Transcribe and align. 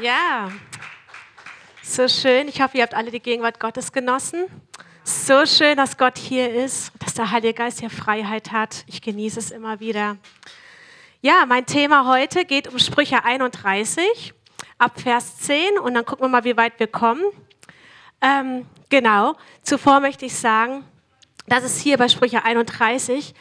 Ja, 0.00 0.50
so 1.82 2.08
schön. 2.08 2.48
Ich 2.48 2.62
hoffe, 2.62 2.78
ihr 2.78 2.84
habt 2.84 2.94
alle 2.94 3.10
die 3.10 3.20
Gegenwart 3.20 3.60
Gottes 3.60 3.92
genossen. 3.92 4.46
So 5.04 5.44
schön, 5.44 5.76
dass 5.76 5.98
Gott 5.98 6.16
hier 6.16 6.54
ist, 6.54 6.92
dass 7.00 7.12
der 7.12 7.30
Heilige 7.30 7.52
Geist 7.52 7.80
hier 7.80 7.90
Freiheit 7.90 8.50
hat. 8.50 8.84
Ich 8.86 9.02
genieße 9.02 9.38
es 9.38 9.50
immer 9.50 9.78
wieder. 9.78 10.16
Ja, 11.20 11.44
mein 11.46 11.66
Thema 11.66 12.06
heute 12.08 12.46
geht 12.46 12.66
um 12.68 12.78
Sprüche 12.78 13.24
31 13.24 14.32
ab 14.78 14.98
Vers 14.98 15.36
10 15.40 15.78
und 15.78 15.92
dann 15.92 16.06
gucken 16.06 16.24
wir 16.24 16.28
mal, 16.30 16.44
wie 16.44 16.56
weit 16.56 16.80
wir 16.80 16.86
kommen. 16.86 17.24
Ähm, 18.22 18.64
genau, 18.88 19.36
zuvor 19.62 20.00
möchte 20.00 20.24
ich 20.24 20.34
sagen, 20.34 20.82
dass 21.46 21.62
es 21.62 21.78
hier 21.78 21.98
bei 21.98 22.08
Sprüche 22.08 22.42
31 22.42 23.34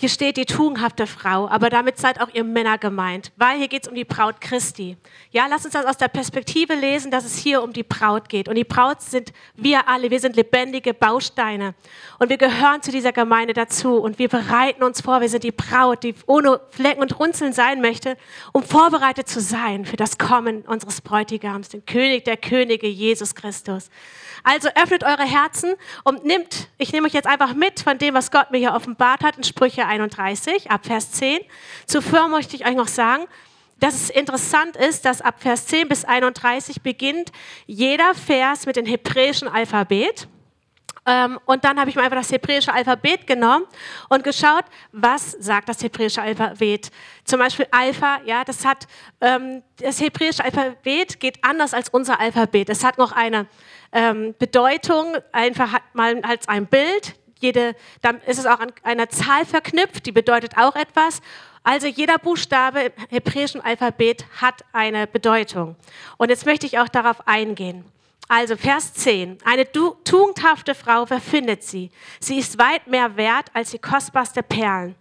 hier 0.00 0.08
steht 0.08 0.36
die 0.36 0.46
tugendhafte 0.46 1.08
Frau, 1.08 1.48
aber 1.48 1.70
damit 1.70 1.98
seid 1.98 2.20
auch 2.20 2.28
ihr 2.32 2.44
Männer 2.44 2.78
gemeint, 2.78 3.32
weil 3.34 3.58
hier 3.58 3.66
geht 3.66 3.82
es 3.82 3.88
um 3.88 3.96
die 3.96 4.04
Braut 4.04 4.40
Christi. 4.40 4.96
Ja, 5.32 5.48
lass 5.50 5.64
uns 5.64 5.74
das 5.74 5.84
aus 5.86 5.96
der 5.96 6.06
Perspektive 6.06 6.74
lesen, 6.74 7.10
dass 7.10 7.24
es 7.24 7.36
hier 7.36 7.64
um 7.64 7.72
die 7.72 7.82
Braut 7.82 8.28
geht. 8.28 8.48
Und 8.48 8.54
die 8.54 8.62
Braut 8.62 9.02
sind 9.02 9.32
wir 9.56 9.88
alle, 9.88 10.08
wir 10.12 10.20
sind 10.20 10.36
lebendige 10.36 10.94
Bausteine. 10.94 11.74
Und 12.20 12.28
wir 12.28 12.36
gehören 12.36 12.80
zu 12.80 12.92
dieser 12.92 13.10
Gemeinde 13.10 13.54
dazu. 13.54 13.96
Und 13.96 14.20
wir 14.20 14.28
bereiten 14.28 14.84
uns 14.84 15.00
vor, 15.00 15.20
wir 15.20 15.28
sind 15.28 15.42
die 15.42 15.50
Braut, 15.50 16.04
die 16.04 16.14
ohne 16.26 16.60
Flecken 16.70 17.02
und 17.02 17.18
Runzeln 17.18 17.52
sein 17.52 17.80
möchte, 17.80 18.16
um 18.52 18.62
vorbereitet 18.62 19.28
zu 19.28 19.40
sein 19.40 19.84
für 19.84 19.96
das 19.96 20.16
Kommen 20.16 20.62
unseres 20.62 21.00
Bräutigams, 21.00 21.70
den 21.70 21.84
König 21.84 22.24
der 22.24 22.36
Könige, 22.36 22.86
Jesus 22.86 23.34
Christus. 23.34 23.90
Also 24.44 24.68
öffnet 24.80 25.02
eure 25.02 25.24
Herzen 25.24 25.74
und 26.04 26.24
nimmt, 26.24 26.68
ich 26.78 26.92
nehme 26.92 27.08
euch 27.08 27.14
jetzt 27.14 27.26
einfach 27.26 27.54
mit 27.54 27.80
von 27.80 27.98
dem, 27.98 28.14
was 28.14 28.30
Gott 28.30 28.52
mir 28.52 28.58
hier 28.58 28.74
offenbart 28.74 29.24
hat 29.24 29.36
in 29.36 29.42
Sprüche 29.42 29.87
31, 29.88 30.70
ab 30.70 30.86
Vers 30.86 31.10
10. 31.12 31.40
Zuvor 31.86 32.28
möchte 32.28 32.54
ich 32.54 32.66
euch 32.66 32.76
noch 32.76 32.88
sagen, 32.88 33.24
dass 33.80 33.94
es 33.94 34.10
interessant 34.10 34.76
ist, 34.76 35.04
dass 35.04 35.20
ab 35.20 35.36
Vers 35.38 35.66
10 35.66 35.88
bis 35.88 36.04
31 36.04 36.82
beginnt 36.82 37.32
jeder 37.66 38.14
Vers 38.14 38.66
mit 38.66 38.76
dem 38.76 38.86
hebräischen 38.86 39.48
Alphabet. 39.48 40.28
Ähm, 41.08 41.38
und 41.46 41.64
dann 41.64 41.80
habe 41.80 41.88
ich 41.88 41.96
mir 41.96 42.02
einfach 42.02 42.18
das 42.18 42.30
hebräische 42.30 42.72
Alphabet 42.72 43.26
genommen 43.26 43.64
und 44.10 44.24
geschaut, 44.24 44.64
was 44.92 45.32
sagt 45.32 45.68
das 45.68 45.82
hebräische 45.82 46.20
Alphabet. 46.20 46.90
Zum 47.24 47.38
Beispiel 47.38 47.66
Alpha, 47.70 48.20
ja, 48.26 48.44
das 48.44 48.66
hat, 48.66 48.86
ähm, 49.22 49.62
das 49.78 50.00
hebräische 50.00 50.44
Alphabet 50.44 51.18
geht 51.18 51.42
anders 51.42 51.72
als 51.72 51.88
unser 51.88 52.20
Alphabet. 52.20 52.68
Es 52.68 52.84
hat 52.84 52.98
noch 52.98 53.12
eine 53.12 53.46
ähm, 53.92 54.34
Bedeutung, 54.38 55.16
einfach 55.32 55.80
mal 55.94 56.20
als 56.22 56.46
ein 56.46 56.66
Bild. 56.66 57.14
Jede, 57.40 57.74
dann 58.02 58.20
ist 58.22 58.38
es 58.38 58.46
auch 58.46 58.60
an 58.60 58.72
einer 58.82 59.08
Zahl 59.08 59.44
verknüpft, 59.44 60.06
die 60.06 60.12
bedeutet 60.12 60.56
auch 60.56 60.76
etwas. 60.76 61.20
Also 61.62 61.86
jeder 61.86 62.18
Buchstabe 62.18 62.80
im 62.80 62.92
hebräischen 63.10 63.60
Alphabet 63.60 64.24
hat 64.40 64.64
eine 64.72 65.06
Bedeutung. 65.06 65.76
Und 66.16 66.30
jetzt 66.30 66.46
möchte 66.46 66.66
ich 66.66 66.78
auch 66.78 66.88
darauf 66.88 67.26
eingehen. 67.26 67.84
Also 68.28 68.56
Vers 68.56 68.92
10. 68.92 69.38
Eine 69.44 69.66
tugendhafte 69.72 70.74
Frau, 70.74 71.08
wer 71.08 71.20
findet 71.20 71.62
sie? 71.64 71.90
Sie 72.20 72.38
ist 72.38 72.58
weit 72.58 72.86
mehr 72.86 73.16
wert 73.16 73.46
als 73.54 73.70
die 73.70 73.78
kostbarste 73.78 74.42
Perlen. 74.42 74.94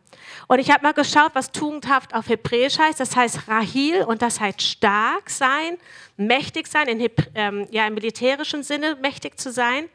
Und 0.48 0.60
ich 0.60 0.72
habe 0.72 0.84
mal 0.84 0.94
geschaut, 0.94 1.32
was 1.34 1.52
tugendhaft 1.52 2.14
auf 2.14 2.30
Hebräisch 2.30 2.80
heißt. 2.80 3.00
Das 3.00 3.16
heißt 3.16 3.48
Rahil 3.50 4.04
und 4.04 4.22
das 4.22 4.40
heißt 4.40 4.62
stark 4.62 5.30
sein, 5.30 5.78
mächtig 6.16 6.68
sein, 6.68 6.88
in, 6.88 7.10
ähm, 7.36 7.68
ja, 7.70 7.86
im 7.86 7.96
militärischen 7.96 8.64
Sinne 8.64 8.98
mächtig 9.02 9.38
zu 9.38 9.52
sein. 9.52 9.90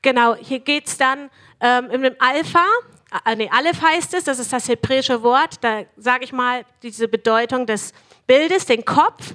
Genau, 0.00 0.36
hier 0.36 0.60
geht 0.60 0.86
es 0.86 0.96
dann 0.96 1.30
ähm, 1.62 1.90
in 1.90 2.02
dem 2.02 2.16
Alpha, 2.18 2.64
äh, 3.24 3.36
nee, 3.36 3.48
Aleph 3.50 3.80
heißt 3.80 4.14
es, 4.14 4.24
das 4.24 4.38
ist 4.38 4.52
das 4.52 4.68
hebräische 4.68 5.22
Wort, 5.22 5.56
da 5.62 5.82
sage 5.96 6.24
ich 6.24 6.32
mal 6.32 6.64
diese 6.82 7.08
Bedeutung 7.08 7.66
des 7.66 7.92
Bildes, 8.26 8.66
den 8.66 8.84
Kopf. 8.84 9.34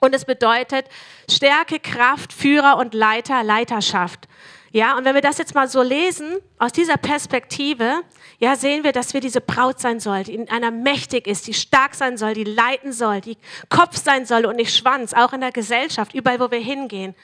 Und 0.00 0.14
es 0.14 0.24
bedeutet 0.24 0.86
Stärke, 1.30 1.80
Kraft, 1.80 2.32
Führer 2.32 2.76
und 2.76 2.92
Leiter, 2.92 3.42
Leiterschaft. 3.42 4.28
Ja, 4.70 4.98
und 4.98 5.06
wenn 5.06 5.14
wir 5.14 5.22
das 5.22 5.38
jetzt 5.38 5.54
mal 5.54 5.68
so 5.68 5.80
lesen, 5.80 6.36
aus 6.58 6.72
dieser 6.72 6.98
Perspektive, 6.98 8.02
ja, 8.38 8.56
sehen 8.56 8.84
wir, 8.84 8.92
dass 8.92 9.14
wir 9.14 9.22
diese 9.22 9.40
Braut 9.40 9.80
sein 9.80 10.00
soll, 10.00 10.24
die 10.24 10.34
in 10.34 10.50
einer 10.50 10.70
mächtig 10.70 11.26
ist, 11.26 11.46
die 11.46 11.54
stark 11.54 11.94
sein 11.94 12.18
soll, 12.18 12.34
die 12.34 12.44
leiten 12.44 12.92
soll, 12.92 13.22
die 13.22 13.38
Kopf 13.70 13.96
sein 13.96 14.26
soll 14.26 14.44
und 14.44 14.56
nicht 14.56 14.76
Schwanz, 14.76 15.14
auch 15.14 15.32
in 15.32 15.40
der 15.40 15.52
Gesellschaft, 15.52 16.12
überall, 16.12 16.40
wo 16.40 16.50
wir 16.50 16.58
hingehen. 16.58 17.14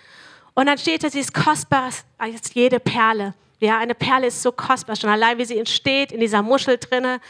Und 0.55 0.67
dann 0.67 0.79
steht 0.79 1.05
da, 1.05 1.11
sie 1.11 1.21
ist 1.21 1.35
kostbar 1.35 1.91
als 2.17 2.55
jede 2.55 2.81
Perle. 2.81 3.35
Ja, 3.63 3.79
eine 3.79 3.95
Perle 3.95 4.27
ist 4.27 4.43
so 4.43 4.53
kostbar, 4.53 4.97
schon 4.97 5.11
allein 5.11 5.39
wie 5.39 5.45
sie 5.45 5.59
entsteht, 5.59 6.13
in 6.13 6.21
dieser 6.21 6.43
Muschel 6.43 6.79
drinne. 6.79 7.21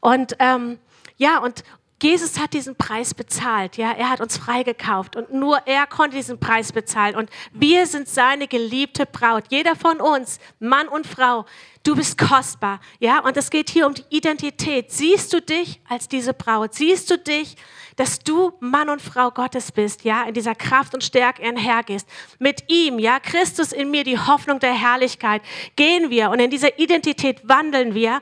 Und 0.00 0.34
ähm, 0.38 0.78
ja, 1.16 1.38
und, 1.38 1.62
Jesus 2.04 2.38
hat 2.38 2.52
diesen 2.52 2.76
Preis 2.76 3.14
bezahlt, 3.14 3.78
ja, 3.78 3.90
er 3.92 4.10
hat 4.10 4.20
uns 4.20 4.36
freigekauft 4.36 5.16
und 5.16 5.32
nur 5.32 5.66
er 5.66 5.86
konnte 5.86 6.16
diesen 6.16 6.38
Preis 6.38 6.70
bezahlen 6.70 7.16
und 7.16 7.30
wir 7.52 7.86
sind 7.86 8.08
seine 8.08 8.46
geliebte 8.46 9.06
Braut. 9.06 9.44
Jeder 9.48 9.74
von 9.74 10.02
uns, 10.02 10.38
Mann 10.58 10.86
und 10.86 11.06
Frau, 11.06 11.46
du 11.82 11.96
bist 11.96 12.18
kostbar, 12.18 12.80
ja, 12.98 13.20
und 13.20 13.38
es 13.38 13.48
geht 13.48 13.70
hier 13.70 13.86
um 13.86 13.94
die 13.94 14.04
Identität. 14.10 14.92
Siehst 14.92 15.32
du 15.32 15.40
dich 15.40 15.80
als 15.88 16.06
diese 16.06 16.34
Braut? 16.34 16.74
Siehst 16.74 17.10
du 17.10 17.16
dich, 17.16 17.56
dass 17.96 18.18
du 18.18 18.52
Mann 18.60 18.88
und 18.88 19.02
Frau 19.02 19.30
Gottes 19.30 19.72
bist, 19.72 20.04
ja, 20.04 20.24
in 20.24 20.34
dieser 20.34 20.54
Kraft 20.54 20.94
und 20.94 21.04
Stärke 21.04 21.42
einhergehst? 21.42 22.08
Mit 22.38 22.70
ihm, 22.70 22.98
ja, 22.98 23.20
Christus 23.20 23.72
in 23.72 23.90
mir, 23.90 24.04
die 24.04 24.18
Hoffnung 24.18 24.58
der 24.60 24.74
Herrlichkeit, 24.74 25.42
gehen 25.76 26.10
wir 26.10 26.30
und 26.30 26.40
in 26.40 26.50
dieser 26.50 26.78
Identität 26.78 27.48
wandeln 27.48 27.94
wir 27.94 28.20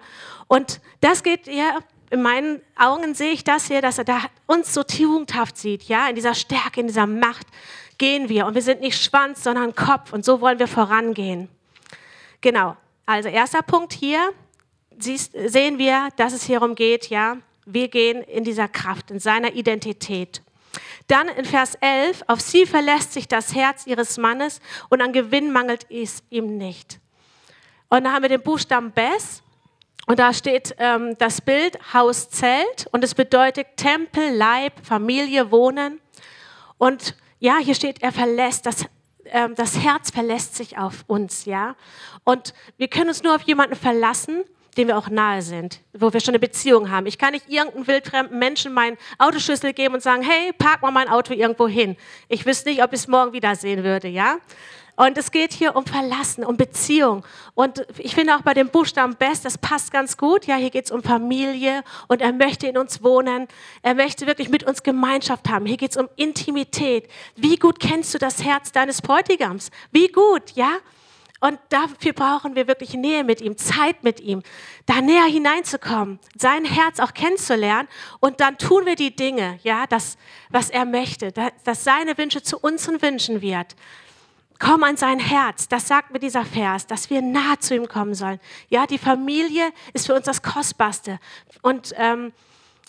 und 0.48 0.80
das 1.00 1.22
geht 1.22 1.46
ja 1.46 1.78
in 2.12 2.20
meinen 2.20 2.60
Augen 2.76 3.14
sehe 3.14 3.32
ich 3.32 3.42
das 3.42 3.68
hier, 3.68 3.80
dass 3.80 3.96
er 3.96 4.04
da 4.04 4.20
uns 4.46 4.74
so 4.74 4.82
tugendhaft 4.82 5.56
sieht, 5.56 5.84
ja, 5.84 6.08
in 6.08 6.14
dieser 6.14 6.34
Stärke, 6.34 6.80
in 6.80 6.86
dieser 6.86 7.06
Macht 7.06 7.46
gehen 7.96 8.28
wir 8.28 8.44
und 8.44 8.54
wir 8.54 8.60
sind 8.60 8.82
nicht 8.82 9.02
Schwanz, 9.02 9.42
sondern 9.42 9.74
Kopf 9.74 10.12
und 10.12 10.22
so 10.22 10.42
wollen 10.42 10.58
wir 10.58 10.68
vorangehen. 10.68 11.48
Genau. 12.42 12.76
Also 13.06 13.30
erster 13.30 13.62
Punkt 13.62 13.94
hier 13.94 14.20
siehst, 14.98 15.32
sehen 15.46 15.78
wir, 15.78 16.08
dass 16.16 16.34
es 16.34 16.44
hierum 16.44 16.74
geht, 16.74 17.08
ja, 17.08 17.38
wir 17.64 17.88
gehen 17.88 18.22
in 18.22 18.44
dieser 18.44 18.68
Kraft, 18.68 19.10
in 19.10 19.18
seiner 19.18 19.52
Identität. 19.54 20.42
Dann 21.06 21.28
in 21.28 21.44
Vers 21.44 21.76
11, 21.80 22.22
auf 22.26 22.40
sie 22.40 22.66
verlässt 22.66 23.12
sich 23.12 23.28
das 23.28 23.54
Herz 23.54 23.86
ihres 23.86 24.18
Mannes 24.18 24.60
und 24.88 25.00
an 25.00 25.12
Gewinn 25.12 25.52
mangelt 25.52 25.86
es 25.90 26.22
ihm 26.30 26.56
nicht. 26.56 26.98
Und 27.88 28.04
dann 28.04 28.12
haben 28.12 28.22
wir 28.22 28.30
den 28.30 28.42
Buchstaben 28.42 28.90
Bess. 28.90 29.42
Und 30.06 30.18
da 30.18 30.32
steht 30.32 30.74
ähm, 30.78 31.16
das 31.18 31.40
Bild 31.40 31.78
Haus 31.92 32.28
Zelt 32.30 32.88
und 32.90 33.04
es 33.04 33.14
bedeutet 33.14 33.66
Tempel, 33.76 34.34
Leib, 34.34 34.72
Familie, 34.84 35.50
Wohnen. 35.50 36.00
Und 36.78 37.14
ja, 37.38 37.58
hier 37.58 37.74
steht, 37.74 38.02
er 38.02 38.10
verlässt, 38.10 38.66
das, 38.66 38.86
ähm, 39.26 39.54
das 39.54 39.78
Herz 39.78 40.10
verlässt 40.10 40.56
sich 40.56 40.78
auf 40.78 41.04
uns, 41.06 41.44
ja. 41.44 41.76
Und 42.24 42.54
wir 42.78 42.88
können 42.88 43.10
uns 43.10 43.22
nur 43.22 43.34
auf 43.34 43.42
jemanden 43.42 43.76
verlassen, 43.76 44.42
dem 44.76 44.88
wir 44.88 44.96
auch 44.96 45.08
nahe 45.08 45.42
sind, 45.42 45.80
wo 45.92 46.12
wir 46.12 46.20
schon 46.20 46.32
eine 46.32 46.38
Beziehung 46.38 46.90
haben. 46.90 47.06
Ich 47.06 47.18
kann 47.18 47.32
nicht 47.32 47.48
irgendeinen 47.48 47.86
wildfremden 47.86 48.38
Menschen 48.38 48.72
meinen 48.72 48.96
Autoschlüssel 49.18 49.72
geben 49.72 49.94
und 49.94 50.02
sagen, 50.02 50.22
hey, 50.22 50.52
park 50.52 50.82
mal 50.82 50.90
mein 50.90 51.08
Auto 51.08 51.34
irgendwo 51.34 51.68
hin. 51.68 51.96
Ich 52.28 52.46
wüsste 52.46 52.70
nicht, 52.70 52.82
ob 52.82 52.92
ich 52.92 53.00
es 53.00 53.08
morgen 53.08 53.32
wiedersehen 53.32 53.84
würde, 53.84 54.08
ja. 54.08 54.38
Und 54.94 55.16
es 55.16 55.30
geht 55.30 55.52
hier 55.52 55.74
um 55.74 55.86
Verlassen, 55.86 56.44
um 56.44 56.56
Beziehung. 56.56 57.24
Und 57.54 57.86
ich 57.96 58.14
finde 58.14 58.36
auch 58.36 58.42
bei 58.42 58.52
dem 58.52 58.68
Buchstaben 58.68 59.16
Best, 59.16 59.44
das 59.44 59.56
passt 59.56 59.90
ganz 59.90 60.18
gut. 60.18 60.46
Ja, 60.46 60.56
hier 60.56 60.70
geht 60.70 60.84
es 60.84 60.90
um 60.90 61.02
Familie 61.02 61.82
und 62.08 62.20
er 62.20 62.32
möchte 62.32 62.66
in 62.66 62.76
uns 62.76 63.02
wohnen. 63.02 63.48
Er 63.80 63.94
möchte 63.94 64.26
wirklich 64.26 64.50
mit 64.50 64.64
uns 64.64 64.82
Gemeinschaft 64.82 65.48
haben. 65.48 65.64
Hier 65.64 65.78
geht 65.78 65.92
es 65.92 65.96
um 65.96 66.08
Intimität. 66.16 67.08
Wie 67.36 67.56
gut 67.56 67.80
kennst 67.80 68.12
du 68.12 68.18
das 68.18 68.44
Herz 68.44 68.70
deines 68.70 69.00
Bräutigams? 69.00 69.70
Wie 69.92 70.08
gut, 70.08 70.50
ja? 70.54 70.76
Und 71.42 71.58
dafür 71.70 72.12
brauchen 72.12 72.54
wir 72.54 72.68
wirklich 72.68 72.94
Nähe 72.94 73.24
mit 73.24 73.40
ihm, 73.40 73.56
Zeit 73.56 74.04
mit 74.04 74.20
ihm, 74.20 74.44
da 74.86 75.00
näher 75.00 75.24
hineinzukommen, 75.24 76.20
sein 76.36 76.64
Herz 76.64 77.00
auch 77.00 77.14
kennenzulernen. 77.14 77.88
Und 78.20 78.40
dann 78.40 78.58
tun 78.58 78.86
wir 78.86 78.94
die 78.94 79.16
Dinge, 79.16 79.58
ja, 79.64 79.88
das, 79.88 80.18
was 80.50 80.70
er 80.70 80.84
möchte, 80.84 81.32
dass 81.64 81.82
seine 81.82 82.16
Wünsche 82.16 82.44
zu 82.44 82.58
unseren 82.60 83.02
Wünschen 83.02 83.42
wird. 83.42 83.74
Komm 84.60 84.84
an 84.84 84.96
sein 84.96 85.18
Herz. 85.18 85.66
Das 85.66 85.88
sagt 85.88 86.12
mir 86.12 86.20
dieser 86.20 86.44
Vers, 86.44 86.86
dass 86.86 87.10
wir 87.10 87.20
nah 87.20 87.58
zu 87.58 87.74
ihm 87.74 87.88
kommen 87.88 88.14
sollen. 88.14 88.38
Ja, 88.68 88.86
die 88.86 88.98
Familie 88.98 89.72
ist 89.94 90.06
für 90.06 90.14
uns 90.14 90.26
das 90.26 90.42
Kostbarste. 90.42 91.18
Und 91.60 91.92
ähm, 91.96 92.32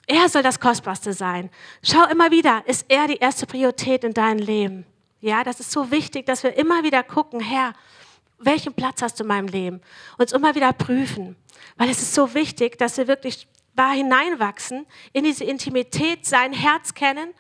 er 0.06 0.30
soll 0.30 0.44
das 0.44 0.60
Kostbarste 0.60 1.14
sein. 1.14 1.50
Schau 1.82 2.06
immer 2.06 2.30
wieder, 2.30 2.62
ist 2.68 2.86
er 2.88 3.08
die 3.08 3.18
erste 3.18 3.48
Priorität 3.48 4.04
in 4.04 4.14
deinem 4.14 4.38
Leben? 4.38 4.86
Ja, 5.22 5.44
das 5.44 5.60
ist 5.60 5.72
so 5.72 5.90
wichtig, 5.90 6.28
dass 6.28 6.44
wir 6.44 6.56
immer 6.56 6.84
wieder 6.84 7.02
gucken, 7.02 7.40
Herr, 7.40 7.74
welchen 8.46 8.74
Platz 8.74 9.02
hast 9.02 9.20
du 9.20 9.24
in 9.24 9.28
meinem 9.28 9.48
Leben? 9.48 9.82
Uns 10.18 10.32
immer 10.32 10.56
wieder 10.56 10.74
prüfen. 10.74 11.36
Weil 11.78 11.90
es 11.90 12.02
ist 12.02 12.14
so 12.14 12.34
wichtig, 12.34 12.78
dass 12.78 12.98
wir 12.98 13.08
wirklich 13.08 13.48
wahr 13.76 13.94
hineinwachsen, 13.94 14.86
in 15.14 15.24
diese 15.24 15.44
Intimität, 15.44 16.26
sein 16.26 16.54
Herz 16.54 16.94
kennen, 16.94 17.34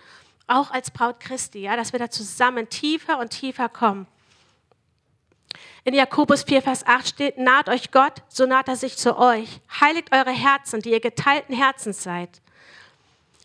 auch 0.48 0.72
als 0.72 0.92
Braut 0.92 1.20
Christi, 1.20 1.60
ja, 1.60 1.76
dass 1.76 1.94
wir 1.94 2.00
da 2.00 2.10
zusammen 2.10 2.70
tiefer 2.70 3.20
und 3.20 3.30
tiefer 3.30 3.70
kommen. 3.70 4.08
In 5.86 5.94
Jakobus 5.94 6.44
4, 6.44 6.62
Vers 6.62 6.86
8 6.86 7.08
steht, 7.08 7.38
naht 7.38 7.70
euch 7.70 7.92
Gott, 7.92 8.24
so 8.30 8.46
naht 8.46 8.68
er 8.68 8.76
sich 8.76 8.98
zu 8.98 9.18
euch. 9.18 9.60
Heiligt 9.82 10.12
eure 10.14 10.32
Herzen, 10.32 10.82
die 10.82 10.92
ihr 10.92 11.02
geteilten 11.02 11.56
Herzens 11.56 12.04
seid. 12.04 12.42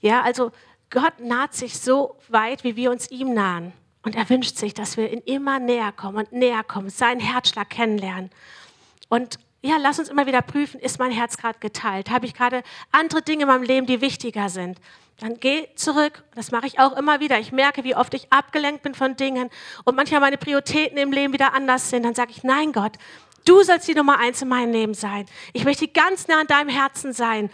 Ja, 0.01 0.23
also 0.23 0.53
Gott 0.91 1.19
naht 1.21 1.55
sich 1.55 1.79
so 1.79 2.17
weit, 2.29 2.65
wie 2.65 2.77
wir 2.77 2.91
uns 2.91 3.11
ihm 3.11 3.35
nahen. 3.35 3.73
Und 4.09 4.17
er 4.17 4.31
wünscht 4.31 4.57
sich, 4.57 4.73
dass 4.73 4.97
wir 4.97 5.13
ihn 5.13 5.21
immer 5.27 5.59
näher 5.59 5.93
kommen 5.93 6.17
und 6.17 6.33
näher 6.33 6.65
kommen, 6.65 6.89
seinen 6.89 7.21
Herzschlag 7.21 7.69
kennenlernen. 7.69 8.31
Und 9.11 9.39
ja, 9.61 9.77
lass 9.77 9.99
uns 9.99 10.09
immer 10.09 10.25
wieder 10.25 10.41
prüfen, 10.41 10.81
ist 10.81 10.99
mein 10.99 11.11
Herz 11.11 11.37
gerade 11.37 11.59
geteilt? 11.59 12.09
Habe 12.09 12.25
ich 12.25 12.33
gerade 12.33 12.63
andere 12.91 13.21
Dinge 13.21 13.43
in 13.43 13.49
meinem 13.49 13.65
Leben, 13.65 13.87
die 13.87 14.01
wichtiger 14.01 14.49
sind? 14.49 14.81
Dann 15.19 15.39
geh 15.39 15.69
zurück. 15.75 16.25
Das 16.35 16.53
mache 16.53 16.67
ich 16.67 16.81
auch 16.81 16.97
immer 16.97 17.21
wieder. 17.21 17.39
Ich 17.39 17.53
merke, 17.53 17.85
wie 17.85 17.95
oft 17.95 18.15
ich 18.15 18.33
abgelenkt 18.33 18.81
bin 18.81 18.95
von 18.95 19.15
Dingen 19.15 19.51
und 19.85 19.95
manchmal 19.95 20.21
meine 20.21 20.39
Prioritäten 20.39 20.97
im 20.97 21.13
Leben 21.13 21.35
wieder 21.35 21.53
anders 21.53 21.91
sind. 21.91 22.05
Dann 22.05 22.15
sage 22.15 22.31
ich, 22.31 22.43
nein 22.43 22.73
Gott, 22.73 22.93
du 23.45 23.63
sollst 23.63 23.89
die 23.89 23.95
Nummer 23.95 24.19
eins 24.19 24.41
in 24.41 24.49
meinem 24.49 24.73
Leben 24.73 24.95
sein. 24.95 25.27
Ich 25.53 25.65
möchte 25.65 25.87
ganz 25.87 26.29
nah 26.29 26.41
an 26.41 26.47
deinem 26.47 26.71
Herzen 26.71 27.13
sein. 27.13 27.51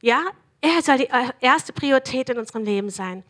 Ja, 0.00 0.22
er 0.62 0.80
soll 0.80 0.96
die 0.96 1.10
äh, 1.10 1.32
erste 1.42 1.74
Priorität 1.74 2.30
in 2.30 2.38
unserem 2.38 2.64
Leben 2.64 2.88
sein. 2.88 3.24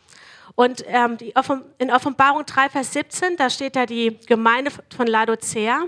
Und 0.58 0.82
ähm, 0.88 1.16
die, 1.19 1.32
in 1.78 1.93
Offenbarung 1.93 2.44
3, 2.44 2.70
Vers 2.70 2.93
17, 2.93 3.37
da 3.37 3.49
steht 3.49 3.76
da 3.76 3.87
die 3.87 4.19
Gemeinde 4.26 4.72
von 4.96 5.06
Laodicea. 5.06 5.84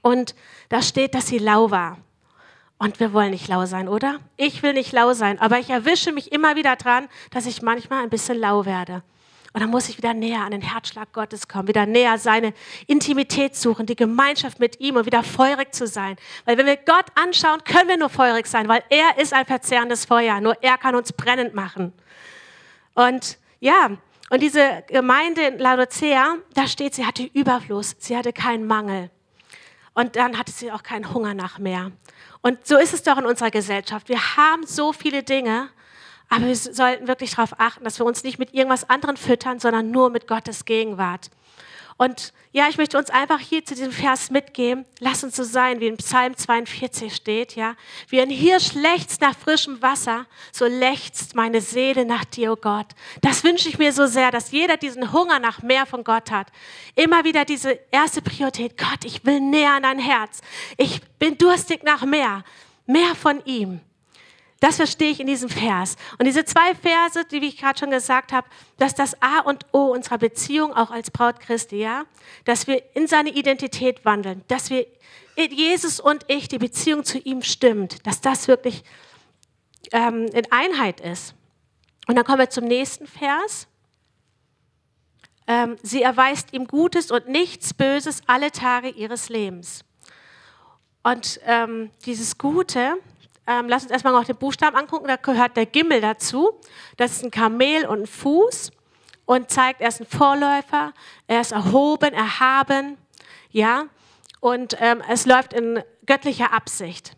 Und 0.00 0.34
da 0.70 0.80
steht, 0.80 1.14
dass 1.14 1.26
sie 1.26 1.36
lau 1.36 1.70
war. 1.70 1.98
Und 2.78 3.00
wir 3.00 3.12
wollen 3.12 3.32
nicht 3.32 3.48
lau 3.48 3.66
sein, 3.66 3.88
oder? 3.88 4.20
Ich 4.38 4.62
will 4.62 4.72
nicht 4.72 4.92
lau 4.92 5.12
sein, 5.12 5.38
aber 5.38 5.58
ich 5.58 5.68
erwische 5.68 6.10
mich 6.10 6.32
immer 6.32 6.56
wieder 6.56 6.76
dran, 6.76 7.06
dass 7.32 7.44
ich 7.44 7.60
manchmal 7.60 8.02
ein 8.02 8.08
bisschen 8.08 8.38
lau 8.38 8.64
werde. 8.64 9.02
Und 9.52 9.60
dann 9.60 9.68
muss 9.68 9.90
ich 9.90 9.98
wieder 9.98 10.14
näher 10.14 10.40
an 10.40 10.52
den 10.52 10.62
Herzschlag 10.62 11.12
Gottes 11.12 11.46
kommen, 11.46 11.68
wieder 11.68 11.84
näher 11.84 12.16
seine 12.16 12.54
Intimität 12.86 13.56
suchen, 13.56 13.84
die 13.84 13.94
Gemeinschaft 13.94 14.58
mit 14.58 14.80
ihm 14.80 14.96
und 14.96 15.04
wieder 15.04 15.22
feurig 15.22 15.74
zu 15.74 15.86
sein. 15.86 16.16
Weil 16.46 16.56
wenn 16.56 16.64
wir 16.64 16.78
Gott 16.78 17.04
anschauen, 17.14 17.62
können 17.64 17.90
wir 17.90 17.98
nur 17.98 18.08
feurig 18.08 18.46
sein, 18.46 18.68
weil 18.68 18.82
er 18.88 19.18
ist 19.18 19.34
ein 19.34 19.44
verzehrendes 19.44 20.06
Feuer. 20.06 20.40
Nur 20.40 20.56
er 20.62 20.78
kann 20.78 20.94
uns 20.94 21.12
brennend 21.12 21.52
machen. 21.52 21.92
Und 22.94 23.36
ja, 23.62 23.90
und 24.28 24.42
diese 24.42 24.82
Gemeinde 24.88 25.42
in 25.42 25.58
Laodicea, 25.58 26.34
da 26.54 26.66
steht, 26.66 26.94
sie 26.94 27.06
hatte 27.06 27.22
Überfluss, 27.22 27.94
sie 28.00 28.16
hatte 28.16 28.32
keinen 28.32 28.66
Mangel. 28.66 29.08
Und 29.94 30.16
dann 30.16 30.36
hatte 30.36 30.50
sie 30.50 30.72
auch 30.72 30.82
keinen 30.82 31.14
Hunger 31.14 31.32
nach 31.32 31.60
mehr. 31.60 31.92
Und 32.40 32.66
so 32.66 32.76
ist 32.76 32.92
es 32.92 33.04
doch 33.04 33.18
in 33.18 33.24
unserer 33.24 33.52
Gesellschaft. 33.52 34.08
Wir 34.08 34.36
haben 34.36 34.66
so 34.66 34.92
viele 34.92 35.22
Dinge, 35.22 35.68
aber 36.28 36.46
wir 36.46 36.56
sollten 36.56 37.06
wirklich 37.06 37.36
darauf 37.36 37.54
achten, 37.58 37.84
dass 37.84 38.00
wir 38.00 38.06
uns 38.06 38.24
nicht 38.24 38.40
mit 38.40 38.52
irgendwas 38.52 38.90
anderem 38.90 39.16
füttern, 39.16 39.60
sondern 39.60 39.92
nur 39.92 40.10
mit 40.10 40.26
Gottes 40.26 40.64
Gegenwart. 40.64 41.30
Und 41.96 42.32
ja, 42.52 42.68
ich 42.68 42.76
möchte 42.76 42.98
uns 42.98 43.08
einfach 43.10 43.40
hier 43.40 43.64
zu 43.64 43.74
diesem 43.74 43.92
Vers 43.92 44.30
mitgeben. 44.30 44.84
Lass 45.00 45.24
uns 45.24 45.36
so 45.36 45.42
sein, 45.42 45.80
wie 45.80 45.86
in 45.86 45.96
Psalm 45.96 46.36
42 46.36 47.14
steht, 47.14 47.56
ja. 47.56 47.74
Wie 48.08 48.20
ein 48.20 48.30
Hirsch 48.30 48.74
lechzt 48.74 49.20
nach 49.20 49.36
frischem 49.36 49.80
Wasser, 49.80 50.26
so 50.52 50.66
lechzt 50.66 51.34
meine 51.34 51.60
Seele 51.60 52.04
nach 52.04 52.24
dir, 52.24 52.52
oh 52.52 52.56
Gott. 52.56 52.88
Das 53.20 53.42
wünsche 53.44 53.68
ich 53.68 53.78
mir 53.78 53.92
so 53.92 54.06
sehr, 54.06 54.30
dass 54.30 54.50
jeder 54.50 54.76
diesen 54.76 55.12
Hunger 55.12 55.38
nach 55.38 55.62
mehr 55.62 55.86
von 55.86 56.04
Gott 56.04 56.30
hat. 56.30 56.48
Immer 56.94 57.24
wieder 57.24 57.44
diese 57.44 57.78
erste 57.90 58.20
Priorität. 58.20 58.76
Gott, 58.76 59.04
ich 59.04 59.24
will 59.24 59.40
näher 59.40 59.72
an 59.72 59.82
dein 59.84 59.98
Herz. 59.98 60.40
Ich 60.76 61.00
bin 61.18 61.38
durstig 61.38 61.82
nach 61.84 62.04
mehr. 62.04 62.44
Mehr 62.86 63.14
von 63.14 63.42
ihm. 63.44 63.80
Das 64.62 64.76
verstehe 64.76 65.10
ich 65.10 65.18
in 65.18 65.26
diesem 65.26 65.48
Vers. 65.48 65.96
Und 66.18 66.24
diese 66.24 66.44
zwei 66.44 66.76
Verse, 66.76 67.24
die, 67.24 67.40
wie 67.40 67.48
ich 67.48 67.56
gerade 67.56 67.80
schon 67.80 67.90
gesagt 67.90 68.32
habe, 68.32 68.46
dass 68.78 68.94
das 68.94 69.20
A 69.20 69.40
und 69.40 69.66
O 69.72 69.86
unserer 69.86 70.18
Beziehung 70.18 70.72
auch 70.72 70.92
als 70.92 71.10
Braut 71.10 71.40
Christi, 71.40 71.78
ja, 71.78 72.04
dass 72.44 72.68
wir 72.68 72.80
in 72.94 73.08
seine 73.08 73.30
Identität 73.30 74.04
wandeln, 74.04 74.44
dass 74.46 74.70
wir 74.70 74.86
Jesus 75.36 75.98
und 75.98 76.26
ich, 76.28 76.46
die 76.46 76.58
Beziehung 76.58 77.02
zu 77.02 77.18
ihm 77.18 77.42
stimmt, 77.42 78.06
dass 78.06 78.20
das 78.20 78.46
wirklich 78.46 78.84
ähm, 79.90 80.26
in 80.26 80.52
Einheit 80.52 81.00
ist. 81.00 81.34
Und 82.06 82.14
dann 82.14 82.24
kommen 82.24 82.38
wir 82.38 82.50
zum 82.50 82.66
nächsten 82.66 83.08
Vers. 83.08 83.66
Ähm, 85.48 85.76
sie 85.82 86.02
erweist 86.02 86.52
ihm 86.52 86.68
Gutes 86.68 87.10
und 87.10 87.26
nichts 87.26 87.74
Böses 87.74 88.22
alle 88.28 88.52
Tage 88.52 88.90
ihres 88.90 89.28
Lebens. 89.28 89.84
Und 91.02 91.40
ähm, 91.46 91.90
dieses 92.06 92.38
Gute, 92.38 92.98
ähm, 93.46 93.68
lass 93.68 93.82
uns 93.82 93.92
erstmal 93.92 94.12
noch 94.12 94.24
den 94.24 94.36
Buchstaben 94.36 94.76
angucken. 94.76 95.08
Da 95.08 95.16
gehört 95.16 95.56
der 95.56 95.66
Gimmel 95.66 96.00
dazu. 96.00 96.60
Das 96.96 97.12
ist 97.12 97.24
ein 97.24 97.30
Kamel 97.30 97.86
und 97.86 98.02
ein 98.02 98.06
Fuß 98.06 98.70
und 99.24 99.50
zeigt, 99.50 99.80
er 99.80 99.88
ist 99.88 100.00
ein 100.00 100.06
Vorläufer, 100.06 100.92
er 101.26 101.40
ist 101.40 101.52
erhoben, 101.52 102.12
erhaben, 102.12 102.98
ja, 103.50 103.86
und 104.40 104.76
ähm, 104.80 105.02
es 105.08 105.26
läuft 105.26 105.52
in 105.52 105.82
göttlicher 106.06 106.52
Absicht. 106.52 107.16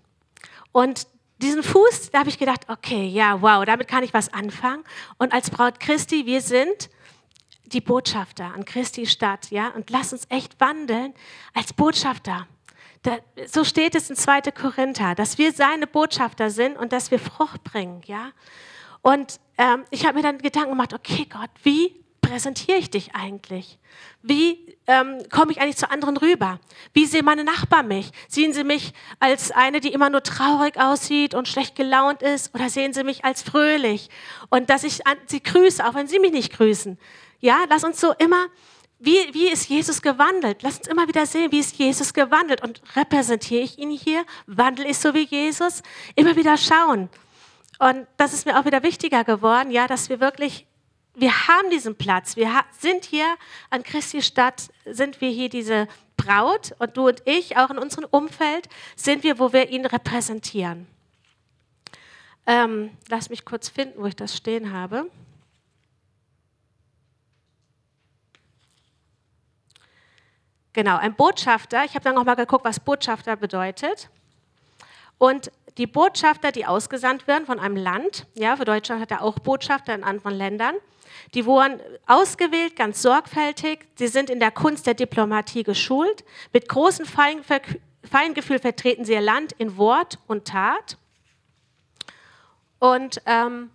Und 0.73 1.07
diesen 1.39 1.63
Fuß, 1.63 2.11
da 2.11 2.21
habe 2.21 2.29
ich 2.29 2.39
gedacht, 2.39 2.67
okay, 2.69 3.07
ja, 3.07 3.41
wow, 3.41 3.65
damit 3.65 3.89
kann 3.89 4.05
ich 4.05 4.15
was 4.15 4.33
anfangen. 4.33 4.85
Und 5.19 5.33
als 5.33 5.51
Braut 5.51 5.81
Christi, 5.81 6.27
wir 6.27 6.41
sind 6.41 6.91
die 7.67 7.81
Botschafter 7.81 8.53
an 8.55 8.65
Christi 8.65 9.07
Stadt, 9.07 9.51
ja, 9.51 9.69
und 9.69 9.91
lass 9.91 10.13
uns 10.13 10.27
echt 10.29 10.61
wandeln 10.61 11.15
als 11.55 11.73
Botschafter. 11.73 12.47
So 13.47 13.65
steht 13.65 13.95
es 13.95 14.11
in 14.11 14.17
2. 14.17 14.43
Korinther, 14.53 15.15
dass 15.15 15.39
wir 15.39 15.53
seine 15.53 15.87
Botschafter 15.87 16.51
sind 16.51 16.77
und 16.77 16.93
dass 16.93 17.11
wir 17.11 17.19
Frucht 17.19 17.63
bringen, 17.65 18.03
ja. 18.07 18.31
Und 19.03 19.39
ähm, 19.59 19.85
ich 19.91 20.07
habe 20.07 20.17
mir 20.17 20.23
dann 20.23 20.39
Gedanken 20.39 20.71
gemacht, 20.71 20.95
okay 20.95 21.27
Gott, 21.31 21.51
wie 21.63 22.05
präsentiere 22.23 22.79
ich 22.79 22.91
dich 22.91 23.15
eigentlich? 23.15 23.79
Wie 24.23 24.77
ähm, 24.87 25.19
komme 25.31 25.53
ich 25.53 25.61
eigentlich 25.61 25.77
zu 25.77 25.91
anderen 25.91 26.17
rüber? 26.17 26.59
Wie 26.95 27.05
sehen 27.05 27.27
meine 27.27 27.45
Nachbarn 27.45 27.87
mich? 27.89 28.11
Sehen 28.29 28.55
sie 28.55 28.65
mich 28.65 28.95
als 29.21 29.51
eine, 29.51 29.81
die 29.81 29.93
immer 29.93 30.09
nur 30.09 30.23
traurig 30.23 30.79
aussieht 30.81 31.35
und 31.35 31.49
schlecht 31.49 31.77
gelaunt 31.77 32.23
ist? 32.23 32.55
Oder 32.55 32.71
sehen 32.71 32.95
sie 32.95 33.05
mich 33.05 33.25
als 33.25 33.43
fröhlich? 33.43 34.09
Und 34.49 34.71
dass 34.71 34.85
ich 34.85 35.01
sie 35.27 35.43
grüße, 35.43 35.87
auch 35.87 35.95
wenn 35.95 36.07
sie 36.07 36.19
mich 36.19 36.33
nicht 36.33 36.53
grüßen. 36.55 36.99
Ja, 37.41 37.65
lass 37.69 37.85
uns 37.85 38.01
so 38.01 38.13
immer 38.13 38.47
wie, 39.05 39.35
wie 39.35 39.49
ist 39.49 39.69
Jesus 39.69 40.01
gewandelt? 40.03 40.63
Lass 40.63 40.79
uns 40.79 40.89
immer 40.89 41.07
wieder 41.09 41.27
sehen, 41.27 41.53
wie 41.53 41.59
ist 41.59 41.77
Jesus 41.77 42.15
gewandelt 42.15 42.63
und 42.63 42.81
repräsentiere 42.97 43.63
ich 43.63 43.79
ihn 43.79 43.91
hier? 43.91 44.25
Wandle 44.47 44.89
ich 44.89 44.99
so 44.99 45.15
wie 45.15 45.25
Jesus? 45.25 45.83
Immer 46.15 46.37
wieder 46.37 46.57
schauen. 46.57 47.09
Und 47.79 48.07
das 48.17 48.33
ist 48.33 48.47
mir 48.47 48.59
auch 48.59 48.65
wieder 48.65 48.83
wichtiger 48.83 49.25
geworden, 49.25 49.71
ja, 49.71 49.87
dass 49.87 50.09
wir 50.09 50.21
wirklich, 50.21 50.67
wir 51.15 51.49
haben 51.49 51.71
diesen 51.71 51.97
Platz. 51.97 52.37
Wir 52.37 52.51
sind 52.79 53.05
hier 53.05 53.27
an 53.71 53.83
Christi 53.83 54.23
Stadt, 54.23 54.69
sind 54.85 55.21
wir 55.21 55.31
hier 55.31 55.49
diese 55.49 55.89
Braut 56.17 56.75
und 56.79 56.97
du 56.97 57.09
und 57.09 57.23
ich, 57.27 57.57
auch 57.57 57.71
in 57.71 57.79
unserem 57.79 58.07
Umfeld, 58.11 58.69
sind 58.97 59.23
wir, 59.25 59.39
wo 59.39 59.53
wir 59.53 59.71
ihn 59.71 59.85
repräsentieren. 59.85 60.87
Ähm, 62.47 62.91
lass 63.09 63.31
mich 63.31 63.45
kurz 63.45 63.69
finden, 63.69 64.01
wo 64.01 64.07
ich 64.07 64.17
das 64.17 64.37
stehen 64.37 64.73
habe. 64.73 65.11
Genau, 70.75 70.97
ein 70.97 71.15
Botschafter. 71.15 71.85
Ich 71.85 71.95
habe 71.95 72.05
dann 72.05 72.17
nochmal 72.17 72.37
geguckt, 72.37 72.65
was 72.65 72.81
Botschafter 72.81 73.37
bedeutet. 73.37 74.11
Und 75.19 75.51
die 75.79 75.87
Botschafter, 75.87 76.53
die 76.53 76.67
ausgesandt 76.67 77.27
werden 77.27 77.47
von 77.47 77.59
einem 77.61 77.77
Land, 77.77 78.27
ja, 78.35 78.57
für 78.57 78.65
Deutschland 78.65 79.01
hat 79.01 79.13
er 79.13 79.23
auch 79.23 79.39
Botschafter 79.39 79.95
in 79.95 80.05
anderen 80.05 80.35
Ländern, 80.35 80.75
die 81.35 81.47
wurden 81.47 81.81
ausgewählt, 82.07 82.75
ganz 82.75 83.03
sorgfältig. 83.03 83.87
Sie 83.95 84.09
sind 84.09 84.31
in 84.31 84.41
der 84.41 84.51
Kunst 84.51 84.87
der 84.87 84.95
Diplomatie 84.95 85.63
geschult. 85.63 86.25
Mit 86.53 86.69
großem 86.69 87.07
Feingefühl 87.07 88.59
vertreten 88.59 89.05
sie 89.05 89.13
ihr 89.13 89.21
Land 89.21 89.53
in 89.53 89.77
Wort 89.77 90.19
und 90.27 90.47
Tat. 90.47 90.99
Und 92.81 93.23
ähm, 93.27 93.71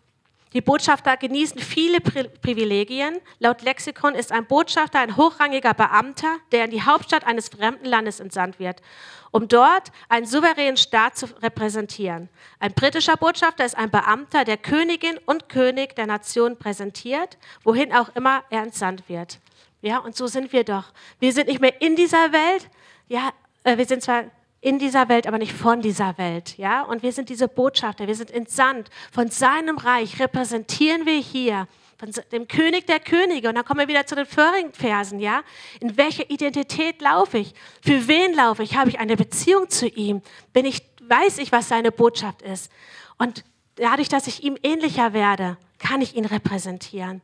die 0.53 0.61
Botschafter 0.61 1.15
genießen 1.15 1.59
viele 1.59 1.99
Privilegien. 2.01 3.19
Laut 3.37 3.61
Lexikon 3.61 4.15
ist 4.15 4.31
ein 4.31 4.47
Botschafter 4.47 4.99
ein 4.99 5.15
hochrangiger 5.15 5.75
Beamter, 5.75 6.37
der 6.51 6.65
in 6.65 6.71
die 6.71 6.81
Hauptstadt 6.81 7.25
eines 7.25 7.49
fremden 7.49 7.85
Landes 7.85 8.19
entsandt 8.19 8.57
wird, 8.57 8.81
um 9.29 9.47
dort 9.47 9.91
einen 10.07 10.25
souveränen 10.25 10.77
Staat 10.77 11.17
zu 11.17 11.27
repräsentieren. 11.43 12.29
Ein 12.59 12.73
britischer 12.73 13.15
Botschafter 13.15 13.63
ist 13.63 13.77
ein 13.77 13.91
Beamter, 13.91 14.43
der 14.43 14.57
Königin 14.57 15.19
und 15.27 15.49
König 15.49 15.95
der 15.95 16.07
Nation 16.07 16.57
präsentiert, 16.57 17.37
wohin 17.63 17.93
auch 17.93 18.09
immer 18.15 18.43
er 18.49 18.63
entsandt 18.63 19.07
wird. 19.07 19.39
Ja, 19.81 19.99
und 19.99 20.15
so 20.15 20.25
sind 20.25 20.51
wir 20.51 20.63
doch. 20.63 20.85
Wir 21.19 21.31
sind 21.31 21.47
nicht 21.47 21.61
mehr 21.61 21.79
in 21.79 21.95
dieser 21.95 22.33
Welt. 22.33 22.69
Ja, 23.07 23.31
äh, 23.63 23.77
wir 23.77 23.85
sind 23.85 24.01
zwar 24.01 24.25
in 24.61 24.79
dieser 24.79 25.07
Welt, 25.09 25.27
aber 25.27 25.37
nicht 25.37 25.53
von 25.53 25.81
dieser 25.81 26.17
Welt. 26.17 26.57
Ja? 26.57 26.83
Und 26.83 27.03
wir 27.03 27.11
sind 27.11 27.29
diese 27.29 27.47
Botschafter, 27.47 28.07
wir 28.07 28.15
sind 28.15 28.31
entsandt 28.31 28.89
von 29.11 29.29
seinem 29.29 29.77
Reich, 29.77 30.19
repräsentieren 30.19 31.05
wir 31.05 31.17
hier, 31.17 31.67
von 31.97 32.11
dem 32.31 32.47
König 32.47 32.87
der 32.87 32.99
Könige. 32.99 33.49
Und 33.49 33.55
dann 33.55 33.65
kommen 33.65 33.81
wir 33.81 33.87
wieder 33.87 34.05
zu 34.05 34.15
den 34.15 34.25
vorigen 34.25 34.71
Versen. 34.71 35.19
Ja? 35.19 35.41
In 35.81 35.97
welcher 35.97 36.29
Identität 36.29 37.01
laufe 37.01 37.39
ich? 37.39 37.53
Für 37.81 38.07
wen 38.07 38.33
laufe 38.33 38.63
ich? 38.63 38.77
Habe 38.77 38.89
ich 38.89 38.99
eine 38.99 39.17
Beziehung 39.17 39.69
zu 39.69 39.87
ihm? 39.87 40.21
Bin 40.53 40.65
ich, 40.65 40.81
weiß 41.03 41.39
ich, 41.39 41.51
was 41.51 41.67
seine 41.67 41.91
Botschaft 41.91 42.41
ist? 42.41 42.71
Und 43.17 43.43
dadurch, 43.75 44.07
dass 44.07 44.27
ich 44.27 44.43
ihm 44.43 44.57
ähnlicher 44.63 45.13
werde, 45.13 45.57
kann 45.77 46.01
ich 46.01 46.15
ihn 46.15 46.25
repräsentieren. 46.25 47.21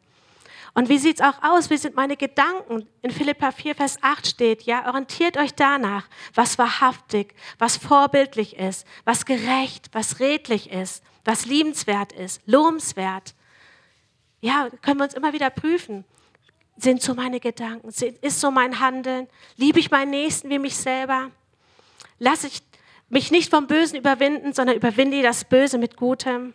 Und 0.75 0.89
wie 0.89 0.97
sieht 0.97 1.21
es 1.21 1.25
auch 1.25 1.41
aus? 1.41 1.69
Wie 1.69 1.77
sind 1.77 1.95
meine 1.95 2.17
Gedanken? 2.17 2.85
In 3.01 3.09
Philippa 3.09 3.51
4, 3.51 3.75
Vers 3.75 3.97
8 4.01 4.27
steht, 4.27 4.63
ja, 4.63 4.85
orientiert 4.87 5.37
euch 5.37 5.55
danach, 5.55 6.09
was 6.33 6.57
wahrhaftig, 6.57 7.33
was 7.57 7.77
vorbildlich 7.77 8.57
ist, 8.57 8.85
was 9.05 9.25
gerecht, 9.25 9.87
was 9.93 10.19
redlich 10.19 10.71
ist, 10.71 11.01
was 11.23 11.45
liebenswert 11.45 12.11
ist, 12.11 12.41
lobenswert. 12.45 13.33
ja, 14.41 14.67
können 14.81 14.99
wir 14.99 15.05
uns 15.05 15.13
immer 15.13 15.31
wieder 15.31 15.49
prüfen. 15.49 16.03
Sind 16.75 17.01
so 17.01 17.15
meine 17.15 17.39
Gedanken? 17.39 17.87
Ist 17.87 18.41
so 18.41 18.51
mein 18.51 18.81
Handeln? 18.81 19.29
Liebe 19.55 19.79
ich 19.79 19.91
meinen 19.91 20.11
Nächsten 20.11 20.49
wie 20.49 20.59
mich 20.59 20.75
selber? 20.75 21.31
Lasse 22.19 22.47
ich 22.47 22.61
mich 23.07 23.31
nicht 23.31 23.49
vom 23.49 23.65
Bösen 23.67 23.97
überwinden, 23.97 24.51
sondern 24.51 24.75
überwinde 24.75 25.21
das 25.21 25.45
Böse 25.45 25.77
mit 25.77 25.95
Gutem? 25.95 26.53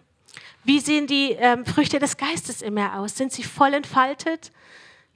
Wie 0.65 0.81
sehen 0.81 1.07
die 1.07 1.33
ähm, 1.33 1.65
Früchte 1.65 1.99
des 1.99 2.17
Geistes 2.17 2.63
in 2.63 2.75
mir 2.75 2.95
aus? 2.95 3.17
Sind 3.17 3.33
sie 3.33 3.43
voll 3.43 3.75
entfaltet? 3.75 4.53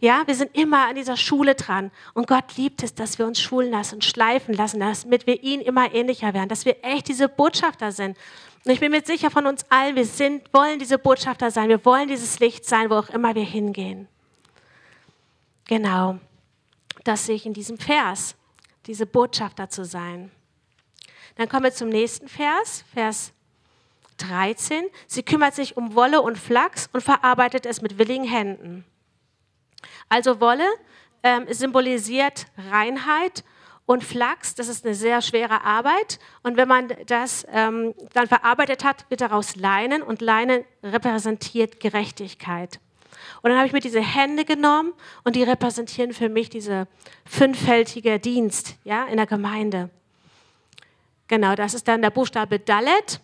Ja, 0.00 0.22
wir 0.26 0.34
sind 0.34 0.54
immer 0.56 0.88
an 0.88 0.96
dieser 0.96 1.16
Schule 1.16 1.54
dran. 1.54 1.90
Und 2.14 2.26
Gott 2.26 2.56
liebt 2.56 2.82
es, 2.82 2.94
dass 2.94 3.18
wir 3.18 3.26
uns 3.26 3.40
schulen 3.40 3.70
lassen 3.70 4.02
schleifen 4.02 4.54
lassen, 4.54 4.80
damit 4.80 5.26
wir 5.26 5.42
ihn 5.42 5.60
immer 5.60 5.94
ähnlicher 5.94 6.34
werden, 6.34 6.48
dass 6.48 6.64
wir 6.64 6.76
echt 6.82 7.08
diese 7.08 7.28
Botschafter 7.28 7.92
sind. 7.92 8.16
Und 8.64 8.72
ich 8.72 8.80
bin 8.80 8.90
mir 8.90 9.02
sicher 9.04 9.30
von 9.30 9.46
uns 9.46 9.64
allen, 9.68 9.94
wir 9.94 10.06
sind, 10.06 10.42
wollen 10.52 10.78
diese 10.78 10.98
Botschafter 10.98 11.50
sein, 11.50 11.68
wir 11.68 11.84
wollen 11.84 12.08
dieses 12.08 12.38
Licht 12.40 12.64
sein, 12.64 12.88
wo 12.88 12.94
auch 12.94 13.10
immer 13.10 13.34
wir 13.34 13.44
hingehen. 13.44 14.08
Genau, 15.66 16.18
das 17.04 17.26
sehe 17.26 17.36
ich 17.36 17.44
in 17.44 17.52
diesem 17.52 17.78
Vers, 17.78 18.36
diese 18.86 19.04
Botschafter 19.04 19.68
zu 19.68 19.84
sein. 19.84 20.30
Dann 21.36 21.48
kommen 21.48 21.64
wir 21.64 21.72
zum 21.72 21.90
nächsten 21.90 22.28
Vers, 22.28 22.84
Vers 22.94 23.33
13. 24.18 24.84
Sie 25.06 25.22
kümmert 25.22 25.54
sich 25.54 25.76
um 25.76 25.94
Wolle 25.94 26.22
und 26.22 26.38
Flachs 26.38 26.88
und 26.92 27.02
verarbeitet 27.02 27.66
es 27.66 27.82
mit 27.82 27.98
willigen 27.98 28.24
Händen. 28.24 28.84
Also 30.08 30.40
Wolle 30.40 30.66
ähm, 31.22 31.46
symbolisiert 31.50 32.46
Reinheit 32.70 33.44
und 33.86 34.02
Flachs, 34.02 34.54
das 34.54 34.68
ist 34.68 34.84
eine 34.84 34.94
sehr 34.94 35.20
schwere 35.20 35.62
Arbeit. 35.62 36.18
Und 36.42 36.56
wenn 36.56 36.68
man 36.68 36.88
das 37.06 37.46
ähm, 37.52 37.94
dann 38.14 38.26
verarbeitet 38.26 38.84
hat, 38.84 39.04
wird 39.10 39.20
daraus 39.20 39.56
Leinen 39.56 40.02
und 40.02 40.22
Leinen 40.22 40.64
repräsentiert 40.82 41.80
Gerechtigkeit. 41.80 42.80
Und 43.42 43.50
dann 43.50 43.58
habe 43.58 43.66
ich 43.66 43.74
mir 43.74 43.80
diese 43.80 44.00
Hände 44.00 44.44
genommen 44.44 44.94
und 45.22 45.36
die 45.36 45.42
repräsentieren 45.42 46.14
für 46.14 46.28
mich 46.30 46.48
diese 46.48 46.86
fünffältige 47.26 48.18
Dienst 48.18 48.76
ja, 48.84 49.04
in 49.04 49.18
der 49.18 49.26
Gemeinde. 49.26 49.90
Genau, 51.28 51.54
das 51.54 51.74
ist 51.74 51.86
dann 51.86 52.00
der 52.00 52.10
Buchstabe 52.10 52.58
Dalet. 52.58 53.20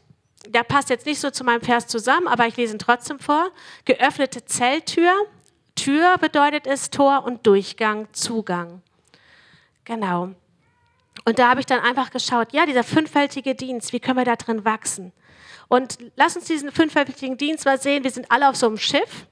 Der 0.47 0.63
passt 0.63 0.91
jetzt 0.91 1.07
nicht 1.07 1.21
so 1.21 1.31
zu 1.31 1.45
meinem 1.45 1.61
Vers 1.61 1.87
zusammen, 1.87 2.27
aber 2.27 2.47
ich 2.47 2.57
lese 2.57 2.75
ihn 2.75 2.79
trotzdem 2.79 3.19
vor. 3.19 3.51
Geöffnete 3.85 4.45
Zelltür, 4.45 5.13
Tür 5.75 6.19
bedeutet 6.19 6.67
es 6.67 6.91
Tor 6.91 7.25
und 7.25 7.47
Durchgang, 7.47 8.09
Zugang. 8.13 8.83
Genau. 9.85 10.31
Und 11.25 11.39
da 11.39 11.51
habe 11.51 11.61
ich 11.61 11.67
dann 11.67 11.81
einfach 11.81 12.11
geschaut, 12.11 12.53
ja, 12.53 12.67
dieser 12.67 12.85
fünffältige 12.85 13.55
Dienst, 13.55 13.93
wie 13.93 14.01
können 14.01 14.19
wir 14.19 14.25
da 14.25 14.37
drin 14.37 14.65
wachsen? 14.65 15.13
Und 15.69 15.99
lass 16.17 16.37
uns 16.37 16.47
diesen 16.47 16.73
fünffältigen 16.73 17.37
Dienst 17.37 17.65
mal 17.65 17.81
sehen. 17.81 18.03
Wir 18.03 18.11
sind 18.11 18.31
alle 18.31 18.49
auf 18.49 18.57
so 18.57 18.67
einem 18.67 18.79
Schiff. 18.79 19.27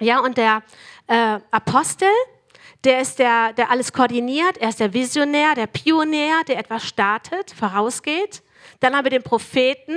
Ja, 0.00 0.20
und 0.20 0.38
der 0.38 0.62
äh, 1.06 1.38
Apostel, 1.50 2.08
der 2.84 3.00
ist 3.00 3.18
der, 3.18 3.52
der 3.52 3.70
alles 3.70 3.92
koordiniert. 3.92 4.58
Er 4.58 4.70
ist 4.70 4.80
der 4.80 4.92
Visionär, 4.92 5.54
der 5.54 5.66
Pionier, 5.66 6.42
der 6.48 6.58
etwas 6.58 6.84
startet, 6.84 7.50
vorausgeht. 7.50 8.42
Dann 8.84 8.94
haben 8.94 9.06
wir 9.06 9.10
den 9.10 9.22
Propheten, 9.22 9.96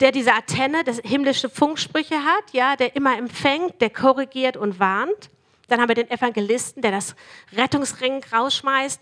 der 0.00 0.10
diese 0.10 0.32
Antenne, 0.32 0.82
das 0.82 0.98
himmlische 1.04 1.48
Funksprüche 1.48 2.24
hat, 2.24 2.42
ja, 2.50 2.74
der 2.74 2.96
immer 2.96 3.16
empfängt, 3.16 3.80
der 3.80 3.88
korrigiert 3.88 4.56
und 4.56 4.80
warnt. 4.80 5.30
Dann 5.68 5.80
haben 5.80 5.86
wir 5.86 5.94
den 5.94 6.10
Evangelisten, 6.10 6.82
der 6.82 6.90
das 6.90 7.14
Rettungsring 7.52 8.24
rausschmeißt 8.32 9.00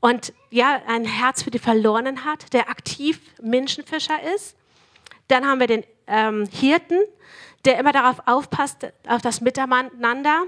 und 0.00 0.32
ja, 0.50 0.82
ein 0.88 1.04
Herz 1.04 1.44
für 1.44 1.52
die 1.52 1.60
Verlorenen 1.60 2.24
hat, 2.24 2.52
der 2.52 2.68
aktiv 2.68 3.20
Menschenfischer 3.40 4.20
ist. 4.34 4.56
Dann 5.28 5.46
haben 5.46 5.60
wir 5.60 5.68
den 5.68 5.84
ähm, 6.08 6.44
Hirten, 6.50 6.98
der 7.64 7.78
immer 7.78 7.92
darauf 7.92 8.26
aufpasst, 8.26 8.88
auf 9.06 9.22
das 9.22 9.40
Miteinander, 9.40 10.46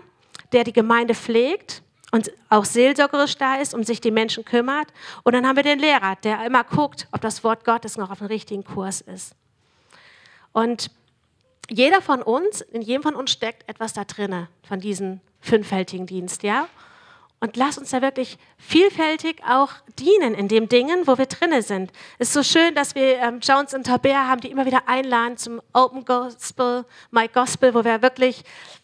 der 0.50 0.64
die 0.64 0.72
Gemeinde 0.72 1.14
pflegt 1.14 1.84
und 2.16 2.32
auch 2.48 2.64
seelsorgerisch 2.64 3.36
da 3.36 3.56
ist, 3.56 3.74
um 3.74 3.84
sich 3.84 4.00
die 4.00 4.10
Menschen 4.10 4.42
kümmert. 4.42 4.88
Und 5.22 5.34
dann 5.34 5.46
haben 5.46 5.56
wir 5.56 5.62
den 5.62 5.78
Lehrer, 5.78 6.16
der 6.24 6.46
immer 6.46 6.64
guckt, 6.64 7.06
ob 7.12 7.20
das 7.20 7.44
Wort 7.44 7.66
Gottes 7.66 7.98
noch 7.98 8.10
auf 8.10 8.18
dem 8.18 8.28
richtigen 8.28 8.64
Kurs 8.64 9.02
ist. 9.02 9.34
Und 10.52 10.90
jeder 11.68 12.00
von 12.00 12.22
uns, 12.22 12.62
in 12.62 12.80
jedem 12.80 13.02
von 13.02 13.14
uns 13.14 13.32
steckt 13.32 13.68
etwas 13.68 13.92
da 13.92 14.04
drinne 14.04 14.48
von 14.66 14.80
diesem 14.80 15.20
fünffältigen 15.42 16.06
Dienst, 16.06 16.42
ja? 16.42 16.68
Und 17.46 17.56
lass 17.56 17.78
uns 17.78 17.90
da 17.90 18.02
wirklich 18.02 18.38
vielfältig 18.58 19.40
auch 19.48 19.70
dienen 20.00 20.34
in 20.34 20.48
den 20.48 20.68
Dingen, 20.68 21.06
wo 21.06 21.16
wir 21.16 21.26
drinne 21.26 21.62
sind. 21.62 21.92
Es 22.18 22.26
ist 22.26 22.34
so 22.34 22.42
schön, 22.42 22.74
dass 22.74 22.96
wir 22.96 23.18
ähm, 23.18 23.38
Jones 23.40 23.72
und 23.72 23.86
Tabea 23.86 24.26
haben, 24.26 24.40
die 24.40 24.50
immer 24.50 24.66
wieder 24.66 24.88
einladen 24.88 25.36
zum 25.36 25.62
Open 25.72 26.04
Gospel, 26.04 26.84
My 27.12 27.28
Gospel, 27.28 27.72
wo 27.72 27.84
wir 27.84 28.02
wirklich 28.02 28.42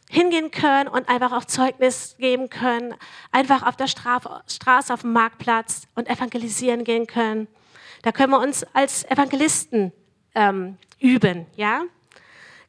hingehen 0.09 0.53
können 0.53 0.87
und 0.87 1.09
einfach 1.09 1.33
auch 1.33 1.45
Zeugnis 1.45 2.15
geben 2.21 2.51
können, 2.51 2.95
einfach 3.33 3.67
auf 3.67 3.75
der 3.75 3.89
Stra 3.89 4.21
Straße, 4.47 4.95
auf 4.95 5.01
dem 5.01 5.13
Marktplatz 5.13 5.89
und 5.97 6.09
evangelisieren 6.09 6.85
gehen 6.85 7.09
können. 7.09 7.49
Da 8.03 8.13
können 8.13 8.31
wir 8.31 8.39
uns 8.39 8.65
als 8.75 9.03
Evangelisten 9.11 9.91
ähm, 10.37 10.79
üben, 11.01 11.47
ja? 11.57 11.83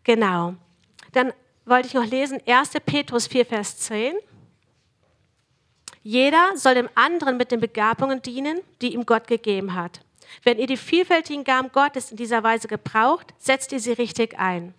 Genau. 0.04 0.56
Dann 1.12 1.34
wollte 1.66 1.88
ich 1.88 1.94
noch 1.94 2.06
lesen 2.08 2.40
1. 2.48 2.72
Petrus 2.84 3.28
4, 3.28 3.46
Vers 3.46 3.78
10. 3.78 4.16
Jeder 6.04 6.52
soll 6.56 6.76
dem 6.76 6.90
anderen 6.96 7.38
mit 7.38 7.52
den 7.52 7.62
Begabungen 7.62 8.22
dienen, 8.22 8.60
die 8.82 8.94
ihm 8.94 9.06
Gott 9.06 9.28
gegeben 9.28 9.74
hat. 9.74 10.02
Wenn 10.44 10.58
ihr 10.58 10.68
die 10.68 10.78
vielfältigen 10.78 11.44
Gaben 11.44 11.72
Gottes 11.72 12.12
in 12.12 12.18
dieser 12.18 12.44
Weise 12.44 12.68
gebraucht, 12.68 13.34
setzt 13.40 13.72
ihr 13.72 13.80
sie 13.80 13.94
richtig 13.94 14.38
ein. 14.38 14.74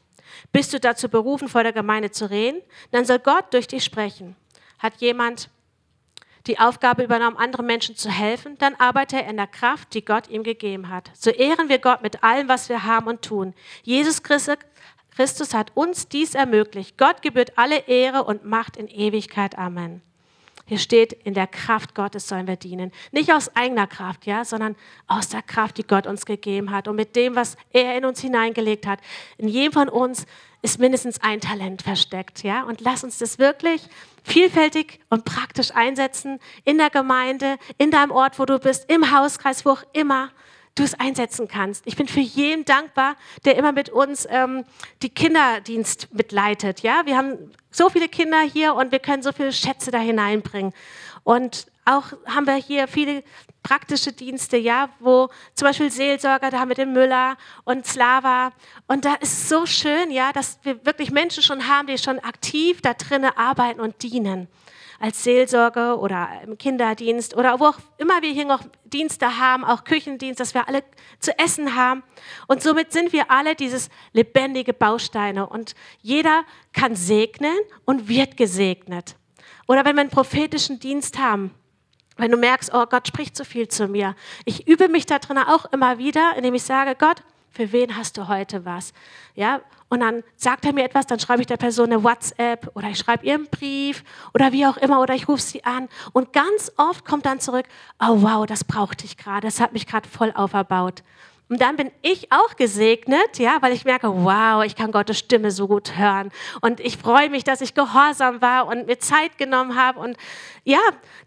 Bist 0.52 0.73
du 0.73 0.81
dazu 0.81 1.09
berufen, 1.09 1.49
vor 1.49 1.62
der 1.62 1.73
Gemeinde 1.73 2.11
zu 2.11 2.28
reden, 2.28 2.61
dann 2.90 3.04
soll 3.04 3.19
Gott 3.21 3.52
durch 3.52 3.69
dich 3.69 3.85
sprechen. 3.85 4.37
Hat 4.78 4.95
jemand 4.99 5.49
die 6.47 6.59
Aufgabe 6.59 7.04
übernommen, 7.04 7.38
anderen 7.38 7.64
Menschen 7.66 7.97
zu 7.97 8.11
helfen, 8.11 8.59
dann 8.59 8.75
arbeite 8.75 9.16
er 9.16 9.31
in 9.31 9.37
der 9.37 9.47
Kraft, 9.47 9.95
die 9.95 10.04
Gott 10.04 10.28
ihm 10.28 10.43
gegeben 10.43 10.90
hat. 10.90 11.11
So 11.14 11.31
ehren 11.31 11.71
wir 11.71 11.78
Gott 11.78 12.02
mit 12.02 12.23
allem, 12.23 12.49
was 12.49 12.69
wir 12.69 12.85
haben 12.85 13.07
und 13.07 13.23
tun. 13.23 13.54
Jesus 13.83 14.23
Christus 14.23 15.54
hat 15.54 15.73
uns 15.75 16.09
dies 16.09 16.35
ermöglicht. 16.35 16.99
Gott 16.99 17.23
gebührt 17.23 17.57
alle 17.57 17.87
Ehre 17.87 18.25
und 18.25 18.45
Macht 18.45 18.76
in 18.76 18.88
Ewigkeit. 18.88 19.57
Amen. 19.57 20.02
Hier 20.66 20.78
steht, 20.78 21.12
in 21.12 21.35
der 21.35 21.47
Kraft 21.47 21.94
Gottes 21.94 22.26
sollen 22.26 22.47
wir 22.47 22.56
dienen. 22.56 22.90
Nicht 23.12 23.33
aus 23.33 23.54
eigener 23.54 23.87
Kraft, 23.87 24.25
ja, 24.25 24.44
sondern 24.44 24.76
aus 25.06 25.28
der 25.28 25.42
Kraft, 25.42 25.76
die 25.76 25.87
Gott 25.87 26.06
uns 26.06 26.25
gegeben 26.25 26.71
hat 26.71 26.88
und 26.88 26.97
mit 26.97 27.16
dem, 27.16 27.37
was 27.37 27.56
er 27.71 27.97
in 27.99 28.06
uns 28.06 28.21
hineingelegt 28.21 28.87
hat. 28.87 29.00
In 29.37 29.49
jedem 29.49 29.73
von 29.73 29.88
uns 29.90 30.25
ist 30.62 30.80
mindestens 30.80 31.21
ein 31.21 31.40
Talent 31.40 31.83
versteckt, 31.83 32.42
ja. 32.42 32.62
Und 32.62 32.80
lass 32.80 33.04
uns 33.04 33.18
das 33.18 33.38
wirklich 33.38 33.83
vielfältig 34.23 35.00
und 35.11 35.26
praktisch 35.26 35.71
einsetzen 35.75 36.40
in 36.64 36.78
der 36.78 36.88
Gemeinde, 36.88 37.59
in 37.76 37.90
deinem 37.90 38.11
Ort, 38.11 38.38
wo 38.38 38.47
du 38.47 38.59
bist, 38.59 38.90
im 38.90 39.14
Hauskreis, 39.14 39.66
wo 39.66 39.73
auch 39.73 39.83
immer 39.92 40.30
du 40.75 40.83
es 40.83 40.95
einsetzen 40.99 41.49
kannst. 41.49 41.87
Ich 41.87 41.97
bin 41.97 42.09
für 42.09 42.21
jeden 42.21 42.64
dankbar, 42.64 43.16
der 43.45 43.57
immer 43.57 43.73
mit 43.73 43.90
uns 43.90 44.26
ähm, 44.28 44.64
die 45.02 45.11
Kinderdienst 45.11 46.09
mitleitet. 46.12 46.81
Ja, 46.81 47.02
wir 47.04 47.16
haben 47.16 47.52
so 47.71 47.90
viele 47.90 48.09
Kinder 48.09 48.40
hier 48.40 48.75
und 48.75 48.93
wir 48.93 48.99
können 48.99 49.23
so 49.23 49.33
viele 49.33 49.52
Schätze 49.52 49.90
da 49.90 49.99
hineinbringen. 49.99 50.73
Und 51.23 51.66
auch 51.85 52.04
haben 52.26 52.47
wir 52.47 52.54
hier 52.54 52.88
viele 52.88 53.23
praktische 53.62 54.12
Dienste, 54.12 54.57
ja, 54.57 54.90
wo 55.00 55.28
zum 55.54 55.66
Beispiel 55.69 55.90
Seelsorger, 55.90 56.50
da 56.50 56.59
haben 56.59 56.69
wir 56.69 56.75
den 56.75 56.93
Müller 56.93 57.37
und 57.64 57.87
Slava. 57.87 58.52
Und 58.87 59.04
da 59.04 59.14
ist 59.14 59.49
so 59.49 59.66
schön, 59.66 60.11
ja, 60.11 60.33
dass 60.33 60.59
wir 60.62 60.85
wirklich 60.85 61.11
Menschen 61.11 61.43
schon 61.43 61.69
haben, 61.69 61.87
die 61.87 61.99
schon 61.99 62.19
aktiv 62.19 62.81
da 62.83 62.95
drinnen 62.95 63.31
arbeiten 63.37 63.81
und 63.81 64.02
dienen 64.02 64.49
als 65.04 65.23
Seelsorge 65.23 65.99
oder 65.99 66.30
im 66.44 66.56
Kinderdienst 66.56 67.37
oder 67.37 67.61
wo 67.61 67.66
auch 67.66 67.78
immer 67.99 68.23
wir 68.23 68.32
hier 68.32 68.46
noch 68.46 68.62
Dienste 68.87 69.38
haben, 69.38 69.62
auch 69.62 69.84
Küchendienst, 69.84 70.40
dass 70.40 70.54
wir 70.54 70.66
alle 70.66 70.82
zu 71.20 71.38
essen 71.38 71.76
haben. 71.76 72.02
Und 72.46 72.62
somit 72.62 72.90
sind 72.90 73.12
wir 73.12 73.30
alle 73.30 73.54
dieses 73.54 73.90
lebendige 74.14 74.73
Bausteine 74.73 75.46
und 75.46 75.75
jeder 76.00 76.44
kann 76.73 76.96
segnen 76.96 77.54
und 77.84 78.08
wird 78.08 78.38
gesegnet. 78.38 79.16
Oder 79.66 79.84
wenn 79.84 79.94
wir 79.94 80.00
einen 80.00 80.11
prophetischen 80.11 80.80
Dienst 80.80 81.18
haben, 81.18 81.54
wenn 82.16 82.30
du 82.30 82.38
merkst, 82.38 82.73
oh 82.73 82.87
Gott 82.87 83.06
spricht 83.06 83.37
so 83.37 83.44
viel 83.44 83.68
zu 83.68 83.88
mir. 83.88 84.16
Ich 84.46 84.66
übe 84.66 84.88
mich 84.88 85.04
da 85.04 85.18
drin 85.18 85.37
auch 85.37 85.66
immer 85.70 85.99
wieder, 85.99 86.32
indem 86.34 86.54
ich 86.54 86.62
sage, 86.62 86.96
Gott, 86.99 87.23
für 87.54 87.70
wen 87.73 87.96
hast 87.96 88.18
du 88.18 88.26
heute 88.26 88.64
was? 88.64 88.92
Ja, 89.34 89.61
und 89.88 90.00
dann 90.00 90.25
sagt 90.37 90.64
er 90.64 90.73
mir 90.73 90.84
etwas, 90.84 91.06
dann 91.06 91.20
schreibe 91.20 91.40
ich 91.40 91.46
der 91.46 91.56
Person 91.56 91.92
eine 91.92 92.02
WhatsApp 92.02 92.68
oder 92.75 92.88
ich 92.88 92.99
schreibe 92.99 93.25
ihr 93.25 93.34
einen 93.34 93.46
Brief 93.46 94.02
oder 94.34 94.50
wie 94.50 94.66
auch 94.66 94.76
immer 94.76 95.00
oder 95.00 95.14
ich 95.14 95.28
rufe 95.28 95.42
sie 95.42 95.64
an. 95.64 95.88
Und 96.12 96.32
ganz 96.32 96.73
oft 96.76 97.04
kommt 97.04 97.26
dann 97.26 97.38
zurück, 97.38 97.66
oh 98.00 98.23
wow, 98.23 98.44
das 98.44 98.64
brauchte 98.64 99.04
ich 99.04 99.16
gerade, 99.16 99.46
das 99.46 99.61
hat 99.61 99.73
mich 99.73 99.87
gerade 99.87 100.08
voll 100.08 100.32
auferbaut. 100.34 101.02
Und 101.49 101.61
dann 101.61 101.76
bin 101.76 101.92
ich 102.02 102.32
auch 102.32 102.56
gesegnet, 102.56 103.38
ja, 103.38 103.58
weil 103.61 103.73
ich 103.73 103.84
merke, 103.84 104.08
wow, 104.08 104.64
ich 104.64 104.75
kann 104.75 104.90
Gottes 104.90 105.18
Stimme 105.18 105.50
so 105.50 105.68
gut 105.68 105.96
hören. 105.96 106.32
Und 106.62 106.80
ich 106.80 106.96
freue 106.96 107.30
mich, 107.30 107.44
dass 107.44 107.61
ich 107.61 107.75
gehorsam 107.75 108.40
war 108.40 108.66
und 108.66 108.87
mir 108.87 108.99
Zeit 108.99 109.38
genommen 109.38 109.76
habe. 109.76 110.00
Und 110.00 110.16
ja, 110.64 110.80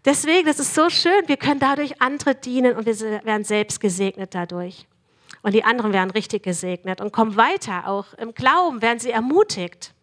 deswegen, 0.04 0.46
das 0.46 0.58
ist 0.58 0.74
so 0.74 0.90
schön. 0.90 1.26
Wir 1.26 1.36
können 1.36 1.60
dadurch 1.60 2.02
andere 2.02 2.34
dienen 2.34 2.76
und 2.76 2.84
wir 2.84 3.24
werden 3.24 3.44
selbst 3.44 3.80
gesegnet 3.80 4.34
dadurch. 4.34 4.86
Und 5.42 5.54
die 5.54 5.64
anderen 5.64 5.92
werden 5.92 6.10
richtig 6.10 6.42
gesegnet 6.42 7.00
und 7.00 7.12
kommen 7.12 7.36
weiter. 7.36 7.88
Auch 7.88 8.12
im 8.14 8.34
Glauben 8.34 8.82
werden 8.82 8.98
sie 8.98 9.10
ermutigt. 9.10 9.94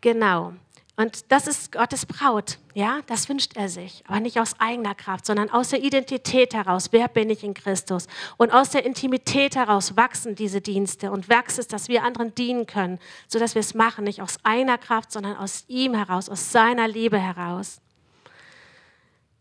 Genau. 0.00 0.52
Und 0.98 1.30
das 1.30 1.46
ist 1.46 1.70
Gottes 1.70 2.06
Braut, 2.06 2.58
ja, 2.74 3.02
das 3.06 3.28
wünscht 3.28 3.56
er 3.56 3.68
sich, 3.68 4.02
aber 4.08 4.18
nicht 4.18 4.40
aus 4.40 4.58
eigener 4.58 4.96
Kraft, 4.96 5.26
sondern 5.26 5.48
aus 5.48 5.68
der 5.68 5.80
Identität 5.80 6.54
heraus. 6.54 6.88
Wer 6.90 7.06
bin 7.06 7.30
ich 7.30 7.44
in 7.44 7.54
Christus? 7.54 8.08
Und 8.36 8.52
aus 8.52 8.70
der 8.70 8.84
Intimität 8.84 9.54
heraus 9.54 9.96
wachsen 9.96 10.34
diese 10.34 10.60
Dienste 10.60 11.12
und 11.12 11.28
wächst 11.28 11.60
es, 11.60 11.68
dass 11.68 11.88
wir 11.88 12.02
anderen 12.02 12.34
dienen 12.34 12.66
können, 12.66 12.98
sodass 13.28 13.54
wir 13.54 13.60
es 13.60 13.74
machen, 13.74 14.02
nicht 14.02 14.20
aus 14.20 14.38
eigener 14.42 14.76
Kraft, 14.76 15.12
sondern 15.12 15.36
aus 15.36 15.64
ihm 15.68 15.94
heraus, 15.94 16.28
aus 16.28 16.50
seiner 16.50 16.88
Liebe 16.88 17.20
heraus. 17.20 17.80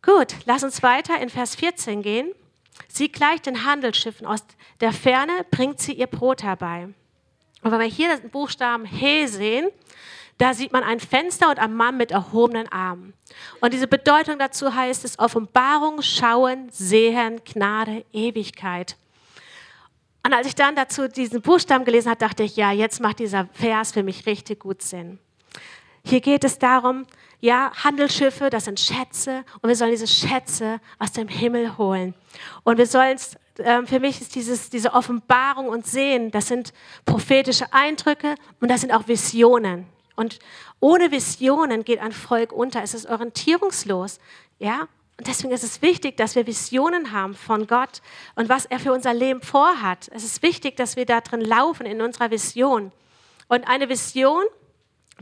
Gut, 0.03 0.35
lass 0.45 0.63
uns 0.63 0.83
weiter 0.83 1.19
in 1.19 1.29
Vers 1.29 1.55
14 1.55 2.03
gehen. 2.03 2.33
Sie 2.87 3.11
gleicht 3.11 3.45
den 3.45 3.65
Handelsschiffen 3.65 4.25
aus 4.25 4.43
der 4.79 4.93
Ferne, 4.93 5.45
bringt 5.51 5.79
sie 5.79 5.93
ihr 5.93 6.07
Brot 6.07 6.43
herbei. 6.43 6.89
Und 7.61 7.71
wenn 7.71 7.79
wir 7.79 7.87
hier 7.87 8.15
den 8.15 8.29
Buchstaben 8.29 8.85
He 8.85 9.27
sehen, 9.27 9.69
da 10.37 10.53
sieht 10.53 10.71
man 10.71 10.83
ein 10.83 10.99
Fenster 10.99 11.49
und 11.49 11.57
einen 11.57 11.73
Mann 11.73 11.97
mit 11.97 12.11
erhobenen 12.11 12.71
Armen. 12.71 13.13
Und 13.59 13.73
diese 13.73 13.87
Bedeutung 13.87 14.37
dazu 14.37 14.73
heißt 14.73 15.03
es 15.03 15.17
Offenbarung, 15.17 16.01
Schauen, 16.01 16.69
Sehen, 16.69 17.41
Gnade, 17.43 18.05
Ewigkeit. 18.13 18.97
Und 20.23 20.33
als 20.33 20.45
ich 20.45 20.55
dann 20.55 20.75
dazu 20.75 21.07
diesen 21.07 21.41
Buchstaben 21.41 21.85
gelesen 21.85 22.09
habe, 22.09 22.19
dachte 22.19 22.43
ich, 22.43 22.55
ja, 22.55 22.71
jetzt 22.71 22.99
macht 22.99 23.19
dieser 23.19 23.47
Vers 23.53 23.93
für 23.93 24.03
mich 24.03 24.25
richtig 24.25 24.59
gut 24.59 24.81
Sinn. 24.81 25.19
Hier 26.05 26.21
geht 26.21 26.43
es 26.43 26.59
darum, 26.59 27.05
ja, 27.39 27.71
Handelsschiffe, 27.83 28.49
das 28.49 28.65
sind 28.65 28.79
Schätze 28.79 29.43
und 29.61 29.69
wir 29.69 29.75
sollen 29.75 29.91
diese 29.91 30.07
Schätze 30.07 30.79
aus 30.97 31.11
dem 31.11 31.27
Himmel 31.27 31.77
holen. 31.77 32.15
Und 32.63 32.77
wir 32.77 32.87
sollen 32.87 33.15
es, 33.15 33.35
äh, 33.59 33.85
für 33.85 33.99
mich 33.99 34.21
ist 34.21 34.35
dieses, 34.35 34.69
diese 34.69 34.93
Offenbarung 34.93 35.67
und 35.67 35.85
Sehen, 35.85 36.31
das 36.31 36.47
sind 36.47 36.73
prophetische 37.05 37.71
Eindrücke 37.73 38.35
und 38.59 38.69
das 38.69 38.81
sind 38.81 38.91
auch 38.91 39.07
Visionen. 39.07 39.85
Und 40.15 40.39
ohne 40.79 41.11
Visionen 41.11 41.83
geht 41.83 41.99
ein 41.99 42.11
Volk 42.11 42.51
unter. 42.51 42.81
Es 42.81 42.95
ist 42.95 43.07
orientierungslos. 43.07 44.19
Ja? 44.57 44.87
Und 45.17 45.27
deswegen 45.27 45.53
ist 45.53 45.63
es 45.63 45.81
wichtig, 45.83 46.17
dass 46.17 46.35
wir 46.35 46.47
Visionen 46.47 47.11
haben 47.11 47.35
von 47.35 47.67
Gott 47.67 48.01
und 48.35 48.49
was 48.49 48.65
er 48.65 48.79
für 48.79 48.93
unser 48.93 49.13
Leben 49.13 49.41
vorhat. 49.41 50.09
Es 50.13 50.23
ist 50.23 50.41
wichtig, 50.41 50.75
dass 50.75 50.95
wir 50.95 51.05
da 51.05 51.21
drin 51.21 51.41
laufen 51.41 51.85
in 51.85 52.01
unserer 52.01 52.31
Vision. 52.31 52.91
Und 53.47 53.67
eine 53.67 53.89
Vision 53.89 54.43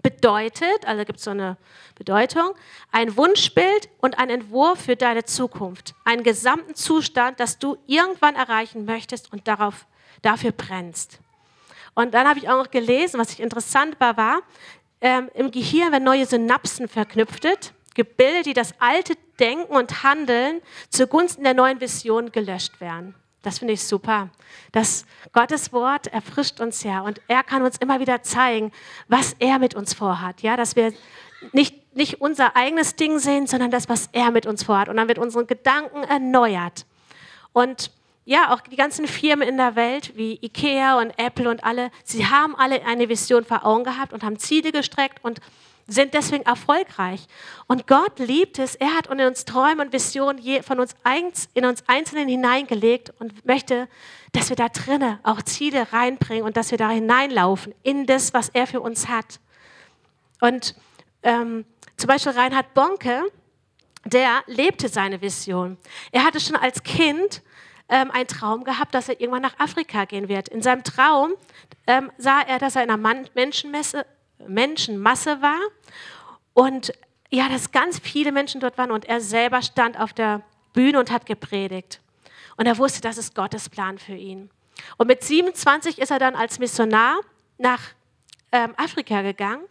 bedeutet, 0.02 0.86
also 0.86 1.06
gibt 1.06 1.20
es 1.20 1.26
so 1.26 1.32
eine 1.32 1.58
Bedeutung, 1.96 2.52
ein 2.92 3.16
Wunschbild 3.18 3.90
und 4.00 4.18
ein 4.18 4.30
Entwurf 4.30 4.82
für 4.86 4.96
deine 4.96 5.24
Zukunft. 5.24 5.96
Einen 6.04 6.24
gesamten 6.24 6.76
Zustand, 6.76 7.40
das 7.40 7.60
du 7.60 7.78
irgendwann 7.88 8.36
erreichen 8.36 8.86
möchtest 8.86 9.32
und 9.32 9.48
darauf, 9.48 9.86
dafür 10.22 10.52
brennst. 10.52 11.20
Und 11.94 12.14
dann 12.14 12.28
habe 12.28 12.40
ich 12.40 12.50
auch 12.50 12.58
noch 12.58 12.72
gelesen, 12.72 13.20
was 13.20 13.32
ich 13.32 13.40
interessant 13.40 14.00
war, 14.00 14.18
war, 14.18 14.42
ähm, 15.02 15.30
im 15.34 15.52
Gehirn 15.52 15.92
werden 15.92 16.04
neue 16.04 16.26
Synapsen 16.26 16.88
verknüpft, 16.88 17.74
Gebilde, 17.94 18.44
die 18.44 18.54
das 18.54 18.74
alte 18.80 19.14
Denken 19.40 19.74
und 19.74 20.04
Handeln 20.04 20.62
zugunsten 20.90 21.44
der 21.44 21.54
neuen 21.54 21.80
Vision 21.80 22.32
gelöscht 22.32 22.80
werden. 22.82 23.16
Das 23.46 23.60
finde 23.60 23.74
ich 23.74 23.84
super. 23.84 24.30
Das 24.72 25.06
Gottes 25.32 25.72
Wort 25.72 26.08
erfrischt 26.08 26.60
uns 26.60 26.82
ja 26.84 27.02
und 27.02 27.22
er 27.28 27.44
kann 27.44 27.62
uns 27.62 27.78
immer 27.78 28.00
wieder 28.00 28.24
zeigen, 28.24 28.72
was 29.08 29.36
er 29.38 29.60
mit 29.60 29.76
uns 29.76 29.94
vorhat. 29.94 30.42
Ja, 30.42 30.58
dass 30.58 30.76
wir 30.76 30.94
nicht, 31.52 31.96
nicht 31.96 32.22
unser 32.22 32.56
eigenes 32.56 32.96
Ding 32.96 33.20
sehen, 33.20 33.46
sondern 33.46 33.70
das, 33.70 33.88
was 33.88 34.10
er 34.14 34.32
mit 34.32 34.48
uns 34.48 34.64
vorhat. 34.64 34.90
Und 34.90 34.98
dann 34.98 35.08
wird 35.08 35.20
unsere 35.20 35.46
Gedanken 35.46 36.04
erneuert. 36.04 36.86
Und 37.54 37.92
ja, 38.26 38.52
auch 38.52 38.62
die 38.62 38.76
ganzen 38.76 39.08
Firmen 39.08 39.48
in 39.48 39.58
der 39.58 39.76
Welt 39.76 40.18
wie 40.18 40.40
Ikea 40.42 41.00
und 41.00 41.12
Apple 41.18 41.48
und 41.48 41.64
alle, 41.64 41.92
sie 42.04 42.26
haben 42.26 42.56
alle 42.56 42.84
eine 42.84 43.08
Vision 43.10 43.46
vor 43.46 43.64
Augen 43.64 43.84
gehabt 43.84 44.12
und 44.12 44.24
haben 44.24 44.40
Ziele 44.40 44.72
gestreckt 44.72 45.24
und 45.24 45.40
sind 45.88 46.14
deswegen 46.14 46.44
erfolgreich. 46.44 47.28
Und 47.68 47.88
Gott 47.88 48.20
liebt 48.20 48.60
es. 48.60 48.76
Er 48.76 48.96
hat 48.96 49.08
in 49.08 49.22
uns 49.22 49.46
Träume 49.46 49.84
und 49.84 49.94
Visionen 49.94 50.42
von 50.64 50.80
uns 50.80 50.96
in 51.54 51.66
uns 51.66 51.84
Einzelnen 51.88 52.28
hineingelegt 52.28 53.14
und 53.20 53.46
möchte, 53.46 53.88
dass 54.32 54.50
wir 54.50 54.56
da 54.56 54.70
drinnen 54.70 55.20
auch 55.24 55.42
Ziele 55.44 55.94
reinbringen 55.94 56.44
und 56.44 56.58
dass 56.58 56.72
wir 56.72 56.78
da 56.78 56.90
hineinlaufen 56.90 57.74
in 57.84 58.06
das, 58.06 58.34
was 58.34 58.50
er 58.50 58.68
für 58.68 58.82
uns 58.82 59.08
hat. 59.08 59.40
Und 60.42 60.76
ähm, 61.24 61.66
zum 61.98 62.08
Beispiel 62.08 62.34
Reinhard 62.34 62.74
Bonke, 62.74 63.24
der 64.06 64.44
lebte 64.48 64.90
seine 64.90 65.22
Vision. 65.22 65.78
Er 66.12 66.24
hatte 66.24 66.40
schon 66.40 66.56
als 66.56 66.84
Kind 66.84 67.42
ähm, 67.90 68.12
einen 68.12 68.28
Traum 68.28 68.64
gehabt, 68.64 68.94
dass 68.94 69.10
er 69.10 69.20
irgendwann 69.20 69.42
nach 69.42 69.60
Afrika 69.60 70.06
gehen 70.06 70.28
wird. 70.28 70.50
In 70.50 70.62
seinem 70.62 70.84
Traum 70.84 71.34
ähm, 71.88 72.12
sah 72.18 72.42
er, 72.42 72.60
dass 72.60 72.76
er 72.76 72.84
in 72.84 72.92
einer 72.92 73.26
Menschenmesse, 73.34 74.06
Menschenmasse 74.48 75.42
war 75.42 75.60
und 76.54 76.94
ja, 77.32 77.50
dass 77.50 77.72
ganz 77.72 78.00
viele 78.00 78.32
Menschen 78.32 78.62
dort 78.62 78.78
waren 78.78 78.92
und 78.92 79.06
er 79.06 79.22
selber 79.22 79.62
stand 79.62 80.00
auf 80.00 80.14
der 80.14 80.42
Bühne 80.74 81.00
und 81.00 81.12
hat 81.12 81.26
gepredigt. 81.26 82.02
Und 82.58 82.66
er 82.66 82.78
wusste, 82.78 83.02
das 83.02 83.18
ist 83.18 83.36
Gottes 83.36 83.70
Plan 83.70 83.98
für 83.98 84.16
ihn. 84.16 84.50
Und 84.98 85.08
mit 85.08 85.24
27 85.24 86.00
ist 86.00 86.12
er 86.12 86.20
dann 86.20 86.36
als 86.36 86.60
Missionar 86.60 87.20
nach 87.58 87.82
ähm, 88.52 88.74
Afrika 88.78 89.22
gegangen 89.22 89.64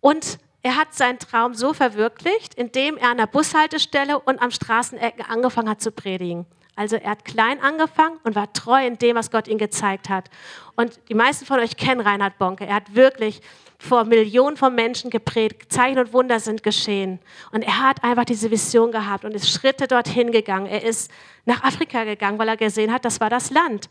und 0.00 0.38
er 0.62 0.76
hat 0.76 0.94
seinen 0.94 1.18
Traum 1.18 1.54
so 1.54 1.72
verwirklicht, 1.72 2.54
indem 2.54 2.96
er 2.96 3.10
an 3.10 3.16
der 3.16 3.26
Bushaltestelle 3.26 4.18
und 4.18 4.40
am 4.40 4.50
Straßenecken 4.50 5.24
angefangen 5.24 5.68
hat 5.68 5.80
zu 5.80 5.92
predigen. 5.92 6.46
Also 6.74 6.96
er 6.96 7.10
hat 7.10 7.24
klein 7.24 7.60
angefangen 7.60 8.18
und 8.22 8.34
war 8.34 8.52
treu 8.52 8.86
in 8.86 8.98
dem, 8.98 9.16
was 9.16 9.30
Gott 9.30 9.48
ihm 9.48 9.58
gezeigt 9.58 10.08
hat. 10.08 10.30
Und 10.76 11.00
die 11.08 11.14
meisten 11.14 11.44
von 11.44 11.58
euch 11.58 11.76
kennen 11.76 12.00
Reinhard 12.00 12.38
Bonke. 12.38 12.66
Er 12.66 12.76
hat 12.76 12.94
wirklich 12.94 13.40
vor 13.78 14.04
Millionen 14.04 14.56
von 14.56 14.74
Menschen 14.74 15.08
gepredigt. 15.08 15.72
Zeichen 15.72 15.98
und 15.98 16.12
Wunder 16.12 16.40
sind 16.40 16.62
geschehen. 16.62 17.20
Und 17.52 17.62
er 17.62 17.80
hat 17.80 18.02
einfach 18.02 18.24
diese 18.24 18.50
Vision 18.50 18.90
gehabt 18.90 19.24
und 19.24 19.34
ist 19.34 19.48
Schritte 19.48 19.86
dorthin 19.86 20.32
gegangen. 20.32 20.66
Er 20.66 20.82
ist 20.82 21.10
nach 21.44 21.62
Afrika 21.62 22.04
gegangen, 22.04 22.38
weil 22.38 22.48
er 22.48 22.56
gesehen 22.56 22.92
hat, 22.92 23.04
das 23.04 23.20
war 23.20 23.30
das 23.30 23.50
Land. 23.50 23.88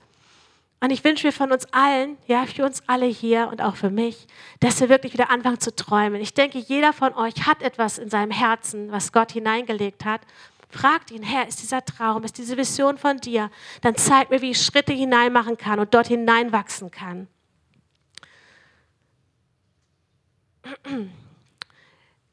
Und 0.80 0.92
ich 0.92 1.04
wünsche 1.04 1.26
mir 1.26 1.34
von 1.34 1.52
uns 1.52 1.66
allen, 1.74 2.18
ja, 2.28 2.46
für 2.46 2.64
uns 2.64 2.84
alle 2.86 3.08
hier 3.08 3.48
und 3.52 3.64
auch 3.64 3.76
für 3.76 3.90
mich, 3.90 4.28
dass 4.60 4.80
wir 4.80 4.90
wirklich 4.90 5.14
wieder 5.14 5.32
anfangen 5.32 5.60
zu 5.60 5.76
träumen. 5.76 6.22
Ich 6.22 6.36
denke, 6.36 6.60
jeder 6.60 6.94
von 6.94 7.16
euch 7.16 7.48
hat 7.48 7.64
etwas 7.64 7.98
in 7.98 8.10
seinem 8.10 8.30
Herzen, 8.30 8.92
was 8.92 9.12
Gott 9.12 9.32
hineingelegt 9.32 10.06
hat. 10.06 10.22
Fragt 10.70 11.10
ihn, 11.10 11.24
Herr, 11.24 11.48
ist 11.48 11.64
dieser 11.64 11.84
Traum, 11.84 12.24
ist 12.24 12.38
diese 12.38 12.58
Vision 12.58 12.98
von 12.98 13.18
dir? 13.18 13.50
Dann 13.82 13.96
zeig 13.96 14.30
mir, 14.30 14.42
wie 14.42 14.52
ich 14.52 14.62
Schritte 14.62 14.94
hineinmachen 14.94 15.58
kann 15.58 15.80
und 15.80 15.94
dort 15.94 16.08
hineinwachsen 16.08 16.92
kann. 16.92 17.28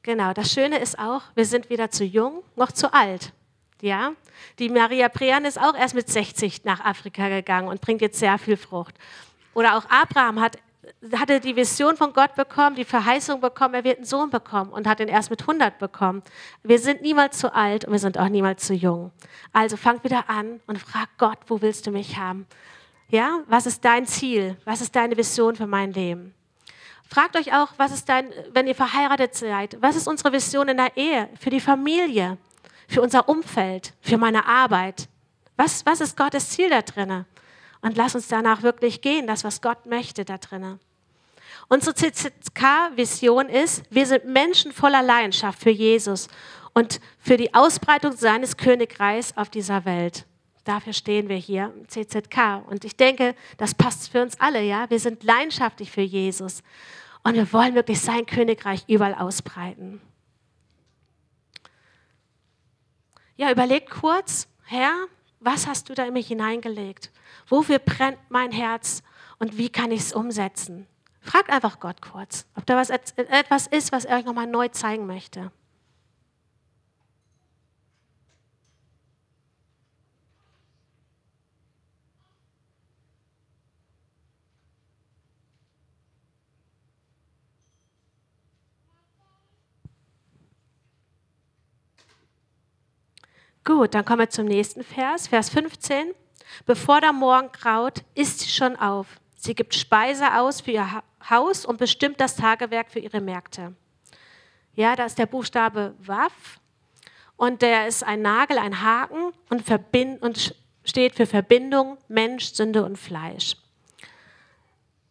Genau, 0.02 0.34
das 0.34 0.52
Schöne 0.52 0.78
ist 0.80 0.98
auch, 0.98 1.22
wir 1.34 1.46
sind 1.46 1.70
weder 1.70 1.90
zu 1.90 2.04
jung 2.04 2.42
noch 2.56 2.72
zu 2.72 2.92
alt. 2.92 3.32
Ja, 3.80 4.12
die 4.58 4.68
Maria 4.68 5.08
Prean 5.08 5.46
ist 5.46 5.58
auch 5.58 5.74
erst 5.74 5.94
mit 5.94 6.08
60 6.08 6.64
nach 6.64 6.84
Afrika 6.84 7.28
gegangen 7.28 7.68
und 7.68 7.80
bringt 7.80 8.02
jetzt 8.02 8.18
sehr 8.18 8.36
viel 8.38 8.56
Frucht. 8.56 8.94
Oder 9.54 9.76
auch 9.76 9.84
Abraham 9.88 10.40
hat 10.40 10.58
hatte 11.16 11.40
die 11.40 11.56
Vision 11.56 11.96
von 11.96 12.12
Gott 12.12 12.34
bekommen, 12.34 12.76
die 12.76 12.84
Verheißung 12.84 13.40
bekommen, 13.40 13.74
er 13.74 13.84
wird 13.84 13.98
einen 13.98 14.06
Sohn 14.06 14.30
bekommen 14.30 14.70
und 14.70 14.86
hat 14.86 15.00
ihn 15.00 15.08
erst 15.08 15.30
mit 15.30 15.40
100 15.40 15.78
bekommen. 15.78 16.22
Wir 16.62 16.78
sind 16.78 17.02
niemals 17.02 17.38
zu 17.38 17.54
alt 17.54 17.84
und 17.84 17.92
wir 17.92 17.98
sind 17.98 18.18
auch 18.18 18.28
niemals 18.28 18.66
zu 18.66 18.74
jung. 18.74 19.10
Also 19.52 19.76
fangt 19.76 20.04
wieder 20.04 20.28
an 20.28 20.60
und 20.66 20.78
frag 20.78 21.08
Gott, 21.18 21.38
wo 21.46 21.60
willst 21.62 21.86
du 21.86 21.90
mich 21.90 22.18
haben? 22.18 22.46
Ja, 23.08 23.40
was 23.46 23.66
ist 23.66 23.84
dein 23.84 24.06
Ziel? 24.06 24.56
Was 24.64 24.80
ist 24.80 24.94
deine 24.96 25.16
Vision 25.16 25.56
für 25.56 25.66
mein 25.66 25.92
Leben? 25.92 26.34
Fragt 27.08 27.36
euch 27.36 27.52
auch, 27.52 27.68
was 27.76 27.92
ist 27.92 28.08
dein, 28.08 28.32
wenn 28.52 28.66
ihr 28.66 28.74
verheiratet 28.74 29.34
seid, 29.34 29.76
was 29.80 29.96
ist 29.96 30.08
unsere 30.08 30.32
Vision 30.32 30.68
in 30.68 30.76
der 30.76 30.96
Ehe, 30.96 31.28
für 31.38 31.50
die 31.50 31.60
Familie, 31.60 32.38
für 32.88 33.02
unser 33.02 33.28
Umfeld, 33.28 33.92
für 34.00 34.18
meine 34.18 34.46
Arbeit? 34.46 35.08
Was, 35.56 35.86
was 35.86 36.00
ist 36.00 36.16
Gottes 36.16 36.50
Ziel 36.50 36.70
da 36.70 36.82
drinnen? 36.82 37.26
Und 37.82 37.96
lass 37.96 38.14
uns 38.14 38.28
danach 38.28 38.62
wirklich 38.62 39.00
gehen, 39.02 39.26
das, 39.26 39.44
was 39.44 39.60
Gott 39.60 39.86
möchte 39.86 40.24
da 40.24 40.38
drinnen. 40.38 40.80
Unsere 41.68 41.94
CCK-Vision 41.94 43.48
ist, 43.48 43.82
wir 43.90 44.06
sind 44.06 44.24
Menschen 44.26 44.72
voller 44.72 45.02
Leidenschaft 45.02 45.60
für 45.60 45.70
Jesus 45.70 46.28
und 46.72 47.00
für 47.18 47.36
die 47.36 47.54
Ausbreitung 47.54 48.12
seines 48.12 48.56
Königreichs 48.56 49.36
auf 49.36 49.48
dieser 49.48 49.84
Welt. 49.84 50.26
Dafür 50.64 50.94
stehen 50.94 51.28
wir 51.28 51.36
hier 51.36 51.72
im 51.76 51.88
CZK. 51.88 52.64
Und 52.66 52.84
ich 52.84 52.96
denke, 52.96 53.34
das 53.58 53.74
passt 53.74 54.10
für 54.10 54.22
uns 54.22 54.40
alle, 54.40 54.62
ja. 54.62 54.88
Wir 54.88 54.98
sind 54.98 55.22
leidenschaftlich 55.22 55.90
für 55.90 56.00
Jesus. 56.00 56.62
Und 57.22 57.34
wir 57.34 57.52
wollen 57.52 57.74
wirklich 57.74 58.00
sein 58.00 58.26
Königreich 58.26 58.84
überall 58.88 59.14
ausbreiten. 59.14 60.00
Ja, 63.36 63.50
überlegt 63.50 63.90
kurz, 63.90 64.48
Herr, 64.64 64.92
was 65.40 65.66
hast 65.66 65.88
du 65.88 65.94
da 65.94 66.06
in 66.06 66.12
mich 66.12 66.28
hineingelegt? 66.28 67.10
Wofür 67.48 67.78
brennt 67.78 68.18
mein 68.28 68.52
Herz 68.52 69.02
und 69.38 69.58
wie 69.58 69.68
kann 69.68 69.90
ich 69.90 70.00
es 70.00 70.12
umsetzen? 70.12 70.86
Fragt 71.20 71.50
einfach 71.50 71.80
Gott 71.80 72.00
kurz, 72.00 72.46
ob 72.54 72.64
da 72.66 72.76
was, 72.76 72.90
etwas 72.90 73.66
ist, 73.66 73.92
was 73.92 74.04
er 74.04 74.18
euch 74.18 74.24
nochmal 74.24 74.46
neu 74.46 74.68
zeigen 74.68 75.06
möchte. 75.06 75.50
Gut, 93.64 93.94
dann 93.94 94.04
kommen 94.04 94.18
wir 94.18 94.28
zum 94.28 94.44
nächsten 94.44 94.84
Vers, 94.84 95.26
Vers 95.26 95.48
15. 95.48 96.12
Bevor 96.66 97.00
der 97.00 97.14
Morgen 97.14 97.50
graut, 97.50 98.04
isst 98.14 98.40
sie 98.40 98.50
schon 98.50 98.76
auf. 98.76 99.06
Sie 99.36 99.54
gibt 99.54 99.74
Speise 99.74 100.34
aus 100.34 100.60
für 100.60 100.72
ihr 100.72 101.02
Haus 101.30 101.64
und 101.64 101.78
bestimmt 101.78 102.20
das 102.20 102.36
Tagewerk 102.36 102.90
für 102.90 102.98
ihre 102.98 103.22
Märkte. 103.22 103.74
Ja, 104.74 104.94
da 104.96 105.06
ist 105.06 105.18
der 105.18 105.24
Buchstabe 105.24 105.94
Waff 105.98 106.60
und 107.36 107.62
der 107.62 107.86
ist 107.86 108.04
ein 108.04 108.20
Nagel, 108.20 108.58
ein 108.58 108.82
Haken 108.82 109.32
und, 109.48 109.62
verbind 109.62 110.20
und 110.20 110.54
steht 110.84 111.14
für 111.14 111.26
Verbindung, 111.26 111.96
Mensch, 112.06 112.52
Sünde 112.52 112.84
und 112.84 112.98
Fleisch. 112.98 113.56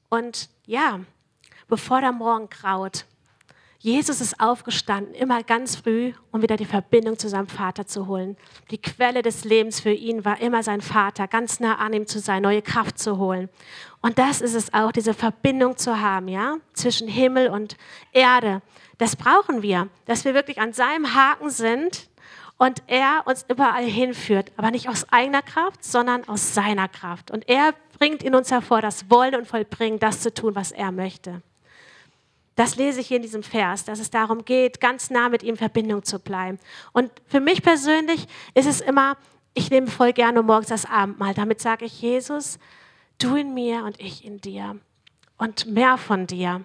Und 0.10 0.48
ja, 0.68 1.00
bevor 1.68 2.02
der 2.02 2.12
Morgen 2.12 2.50
graut, 2.50 3.06
Jesus 3.84 4.22
ist 4.22 4.40
aufgestanden, 4.40 5.14
immer 5.14 5.44
ganz 5.44 5.76
früh, 5.76 6.14
um 6.32 6.42
wieder 6.42 6.56
die 6.56 6.64
Verbindung 6.64 7.20
zu 7.20 7.28
seinem 7.28 7.50
Vater 7.50 7.86
zu 7.86 8.08
holen. 8.08 8.38
Die 8.72 8.78
Quelle 8.78 9.22
des 9.22 9.44
Lebens 9.44 9.82
für 9.82 9.92
ihn 9.92 10.24
war 10.24 10.40
immer 10.40 10.64
sein 10.64 10.80
Vater, 10.80 11.28
ganz 11.28 11.60
nah 11.60 11.76
an 11.76 11.92
ihm 11.92 12.08
zu 12.08 12.20
sein, 12.20 12.44
neue 12.44 12.62
Kraft 12.62 12.98
zu 12.98 13.18
holen. 13.18 13.50
Und 14.02 14.18
das 14.18 14.40
ist 14.40 14.54
es 14.54 14.74
auch, 14.74 14.94
diese 14.94 15.14
Verbindung 15.14 15.76
zu 15.76 16.00
haben, 16.00 16.30
ja, 16.30 16.60
zwischen 16.72 17.10
Himmel 17.10 17.50
und 17.50 17.76
Erde. 18.14 18.62
Das 19.00 19.18
brauchen 19.18 19.64
wir, 19.64 19.90
dass 20.06 20.24
wir 20.24 20.34
wirklich 20.34 20.62
an 20.62 20.72
seinem 20.72 21.14
Haken 21.14 21.50
sind 21.50 22.10
und 22.58 22.84
er 22.88 23.24
uns 23.26 23.46
überall 23.50 23.84
hinführt, 23.84 24.54
aber 24.56 24.72
nicht 24.72 24.88
aus 24.88 25.12
eigener 25.12 25.42
Kraft, 25.42 25.84
sondern 25.84 26.26
aus 26.30 26.54
seiner 26.54 26.88
Kraft. 26.88 27.32
Und 27.32 27.50
er 27.50 27.74
bringt 28.00 28.24
in 28.24 28.34
uns 28.34 28.50
hervor 28.50 28.80
das 28.80 29.12
Wollen 29.12 29.36
und 29.36 29.46
Vollbringen, 29.46 30.00
das 30.00 30.22
zu 30.22 30.34
tun, 30.34 30.56
was 30.56 30.72
er 30.72 30.94
möchte. 30.94 31.42
Das 32.56 32.76
lese 32.76 33.02
ich 33.02 33.08
hier 33.08 33.18
in 33.18 33.24
diesem 33.24 33.44
Vers, 33.44 33.86
dass 33.86 34.00
es 34.00 34.12
darum 34.12 34.46
geht, 34.46 34.80
ganz 34.80 35.10
nah 35.10 35.30
mit 35.30 35.42
ihm 35.42 35.50
in 35.50 35.58
Verbindung 35.58 36.04
zu 36.04 36.20
bleiben. 36.20 36.60
Und 36.92 37.12
für 37.26 37.40
mich 37.40 37.64
persönlich 37.64 38.28
ist 38.54 38.68
es 38.68 38.82
immer, 38.82 39.18
ich 39.56 39.70
nehme 39.70 39.88
voll 39.88 40.14
gerne 40.14 40.42
morgens 40.44 40.68
das 40.68 40.86
Abendmahl. 40.86 41.34
Damit 41.34 41.62
sage 41.62 41.86
ich, 41.86 42.02
Jesus, 42.02 42.60
du 43.18 43.36
in 43.36 43.54
mir 43.54 43.84
und 43.84 44.00
ich 44.00 44.24
in 44.24 44.40
dir. 44.40 44.80
Und 45.38 45.66
mehr 45.66 45.98
von 45.98 46.28
dir. 46.28 46.64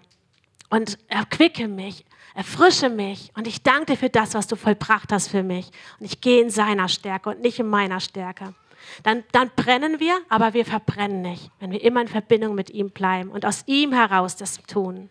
Und 0.70 0.98
erquicke 1.08 1.68
mich, 1.68 2.04
erfrische 2.34 2.90
mich. 2.90 3.32
Und 3.34 3.46
ich 3.46 3.62
danke 3.62 3.92
dir 3.92 3.96
für 3.96 4.10
das, 4.10 4.34
was 4.34 4.46
du 4.46 4.56
vollbracht 4.56 5.10
hast 5.10 5.28
für 5.28 5.42
mich. 5.42 5.70
Und 5.98 6.06
ich 6.06 6.20
gehe 6.20 6.42
in 6.42 6.50
seiner 6.50 6.88
Stärke 6.88 7.30
und 7.30 7.40
nicht 7.40 7.58
in 7.58 7.68
meiner 7.68 8.00
Stärke. 8.00 8.54
Dann, 9.02 9.24
dann 9.32 9.50
brennen 9.56 10.00
wir, 10.00 10.18
aber 10.28 10.54
wir 10.54 10.64
verbrennen 10.64 11.22
nicht, 11.22 11.50
wenn 11.60 11.72
wir 11.72 11.82
immer 11.82 12.00
in 12.02 12.08
Verbindung 12.08 12.54
mit 12.54 12.70
ihm 12.70 12.90
bleiben 12.90 13.30
und 13.30 13.44
aus 13.44 13.64
ihm 13.66 13.92
heraus 13.92 14.36
das 14.36 14.62
tun. 14.62 15.08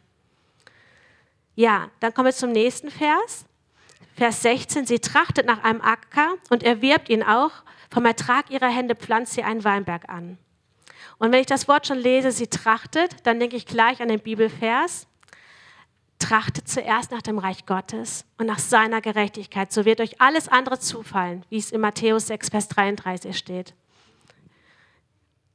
Ja, 1.58 1.90
dann 2.02 2.14
kommen 2.14 2.28
wir 2.28 2.34
zum 2.34 2.52
nächsten 2.52 2.92
Vers. 2.92 3.46
Vers 4.16 4.44
16. 4.44 4.86
Sie 4.86 5.00
trachtet 5.00 5.48
nach 5.48 5.64
einem 5.64 5.82
Acker 5.82 6.36
und 6.52 6.62
erwirbt 6.62 7.10
ihn 7.10 7.24
auch. 7.24 7.52
Vom 7.90 8.06
Ertrag 8.06 8.52
ihrer 8.52 8.68
Hände 8.68 8.96
pflanzt 8.96 9.34
sie 9.34 9.42
einen 9.42 9.64
Weinberg 9.64 10.08
an. 10.08 10.38
Und 11.18 11.32
wenn 11.32 11.40
ich 11.40 11.48
das 11.48 11.68
Wort 11.68 11.88
schon 11.88 11.98
lese, 11.98 12.32
sie 12.32 12.46
trachtet, 12.46 13.26
dann 13.26 13.40
denke 13.40 13.56
ich 13.56 13.66
gleich 13.66 14.04
an 14.04 14.10
den 14.10 14.20
Bibelvers. 14.20 15.08
Trachtet 16.20 16.68
zuerst 16.68 17.10
nach 17.10 17.24
dem 17.24 17.40
Reich 17.40 17.66
Gottes 17.66 18.26
und 18.38 18.46
nach 18.46 18.60
seiner 18.60 19.02
Gerechtigkeit, 19.02 19.72
so 19.72 19.84
wird 19.84 20.00
euch 20.00 20.22
alles 20.22 20.48
andere 20.48 20.78
zufallen, 20.78 21.44
wie 21.50 21.58
es 21.58 21.72
in 21.72 21.82
Matthäus 21.82 22.28
6, 22.28 22.50
Vers 22.50 22.68
33 22.68 23.36
steht. 23.36 23.74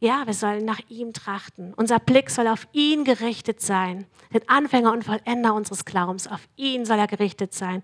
Ja, 0.03 0.27
wir 0.27 0.35
sollen 0.35 0.65
nach 0.65 0.81
ihm 0.89 1.13
trachten. 1.13 1.75
Unser 1.75 2.01
Blick 2.01 2.29
soll 2.29 2.49
auf 2.49 2.67
ihn 2.73 3.05
gerichtet 3.05 3.61
sein. 3.61 4.05
Den 4.35 4.49
Anfänger 4.49 4.93
und 4.93 5.05
Vollender 5.05 5.55
unseres 5.55 5.85
Glaubens. 5.85 6.27
Auf 6.27 6.41
ihn 6.57 6.85
soll 6.85 6.99
er 6.99 7.07
gerichtet 7.07 7.55
sein. 7.55 7.83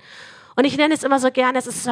Und 0.56 0.64
ich 0.64 0.76
nenne 0.76 0.94
es 0.94 1.04
immer 1.04 1.20
so 1.20 1.30
gerne, 1.30 1.60
es 1.60 1.68
ist 1.68 1.88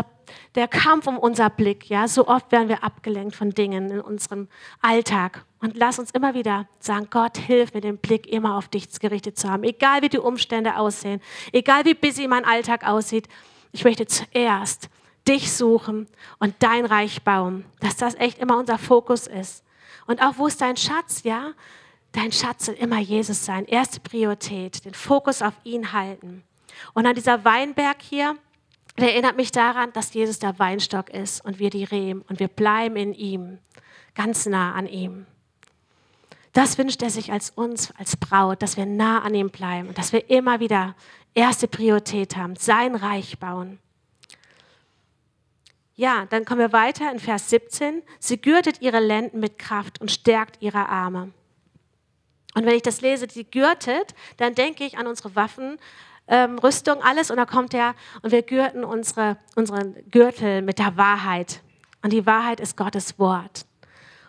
der 0.56 0.66
Kampf 0.66 1.06
um 1.06 1.16
unser 1.16 1.48
Blick. 1.48 1.88
Ja, 1.88 2.08
so 2.08 2.26
oft 2.26 2.50
werden 2.50 2.68
wir 2.68 2.82
abgelenkt 2.82 3.36
von 3.36 3.50
Dingen 3.50 3.88
in 3.88 4.00
unserem 4.00 4.48
Alltag. 4.82 5.44
Und 5.60 5.76
lass 5.76 6.00
uns 6.00 6.10
immer 6.10 6.34
wieder 6.34 6.66
sagen, 6.80 7.06
Gott, 7.08 7.36
hilf 7.36 7.72
mir, 7.72 7.80
den 7.80 7.98
Blick 7.98 8.26
immer 8.26 8.56
auf 8.56 8.66
dich 8.66 8.88
gerichtet 8.98 9.38
zu 9.38 9.48
haben. 9.48 9.62
Egal 9.62 10.02
wie 10.02 10.08
die 10.08 10.18
Umstände 10.18 10.76
aussehen, 10.76 11.20
egal 11.52 11.84
wie 11.84 11.94
busy 11.94 12.26
mein 12.26 12.44
Alltag 12.44 12.84
aussieht. 12.84 13.28
Ich 13.70 13.84
möchte 13.84 14.06
zuerst 14.06 14.88
dich 15.28 15.52
suchen 15.52 16.08
und 16.40 16.56
dein 16.58 16.84
Reich 16.84 17.22
bauen. 17.22 17.64
Dass 17.78 17.96
das 17.96 18.16
echt 18.16 18.40
immer 18.40 18.58
unser 18.58 18.78
Fokus 18.78 19.28
ist. 19.28 19.62
Und 20.06 20.22
auch 20.22 20.38
wo 20.38 20.46
ist 20.46 20.60
dein 20.60 20.76
Schatz, 20.76 21.22
ja? 21.24 21.52
Dein 22.12 22.32
Schatz 22.32 22.66
soll 22.66 22.76
immer 22.76 22.98
Jesus 22.98 23.44
sein. 23.44 23.66
Erste 23.66 24.00
Priorität, 24.00 24.84
den 24.84 24.94
Fokus 24.94 25.42
auf 25.42 25.54
ihn 25.64 25.92
halten. 25.92 26.44
Und 26.94 27.06
an 27.06 27.14
dieser 27.14 27.44
Weinberg 27.44 28.00
hier, 28.00 28.36
der 28.98 29.12
erinnert 29.12 29.36
mich 29.36 29.52
daran, 29.52 29.92
dass 29.92 30.14
Jesus 30.14 30.38
der 30.38 30.58
Weinstock 30.58 31.10
ist 31.10 31.44
und 31.44 31.58
wir 31.58 31.70
die 31.70 31.84
Reben 31.84 32.22
und 32.22 32.40
wir 32.40 32.48
bleiben 32.48 32.96
in 32.96 33.12
ihm, 33.12 33.58
ganz 34.14 34.46
nah 34.46 34.72
an 34.72 34.86
ihm. 34.86 35.26
Das 36.52 36.78
wünscht 36.78 37.02
er 37.02 37.10
sich 37.10 37.32
als 37.32 37.50
uns, 37.50 37.92
als 37.98 38.16
Braut, 38.16 38.62
dass 38.62 38.78
wir 38.78 38.86
nah 38.86 39.20
an 39.20 39.34
ihm 39.34 39.50
bleiben 39.50 39.88
und 39.88 39.98
dass 39.98 40.14
wir 40.14 40.30
immer 40.30 40.58
wieder 40.60 40.94
erste 41.34 41.68
Priorität 41.68 42.34
haben, 42.36 42.56
sein 42.56 42.94
Reich 42.94 43.38
bauen. 43.38 43.78
Ja, 45.98 46.26
dann 46.28 46.44
kommen 46.44 46.61
wir 46.61 46.74
weiter 46.74 47.11
in 47.11 47.18
Vers 47.18 47.48
17. 47.48 48.02
Sie 48.18 48.38
gürtet 48.38 48.82
ihre 48.82 49.00
Lenden 49.00 49.40
mit 49.40 49.59
Kraft 49.59 49.98
und 49.98 50.11
stärkt 50.11 50.61
ihre 50.61 50.90
Arme. 50.90 51.32
Und 52.54 52.66
wenn 52.66 52.74
ich 52.74 52.82
das 52.82 53.00
lese, 53.00 53.26
die 53.26 53.50
gürtet, 53.50 54.14
dann 54.37 54.54
denke 54.54 54.85
ich 54.85 54.98
an 54.98 55.06
unsere 55.06 55.35
Waffen, 55.35 55.78
ähm, 56.28 56.59
Rüstung, 56.59 57.02
alles. 57.02 57.30
Und 57.30 57.38
da 57.38 57.46
kommt 57.46 57.72
er 57.72 57.94
und 58.20 58.30
wir 58.30 58.42
gürten 58.42 58.85
unsere, 58.85 59.38
unseren 59.54 59.94
Gürtel 60.11 60.61
mit 60.61 60.78
der 60.78 60.98
Wahrheit. 60.98 61.62
Und 62.02 62.12
die 62.12 62.26
Wahrheit 62.26 62.61
ist 62.61 62.76
Gottes 62.76 63.18
Wort. 63.18 63.64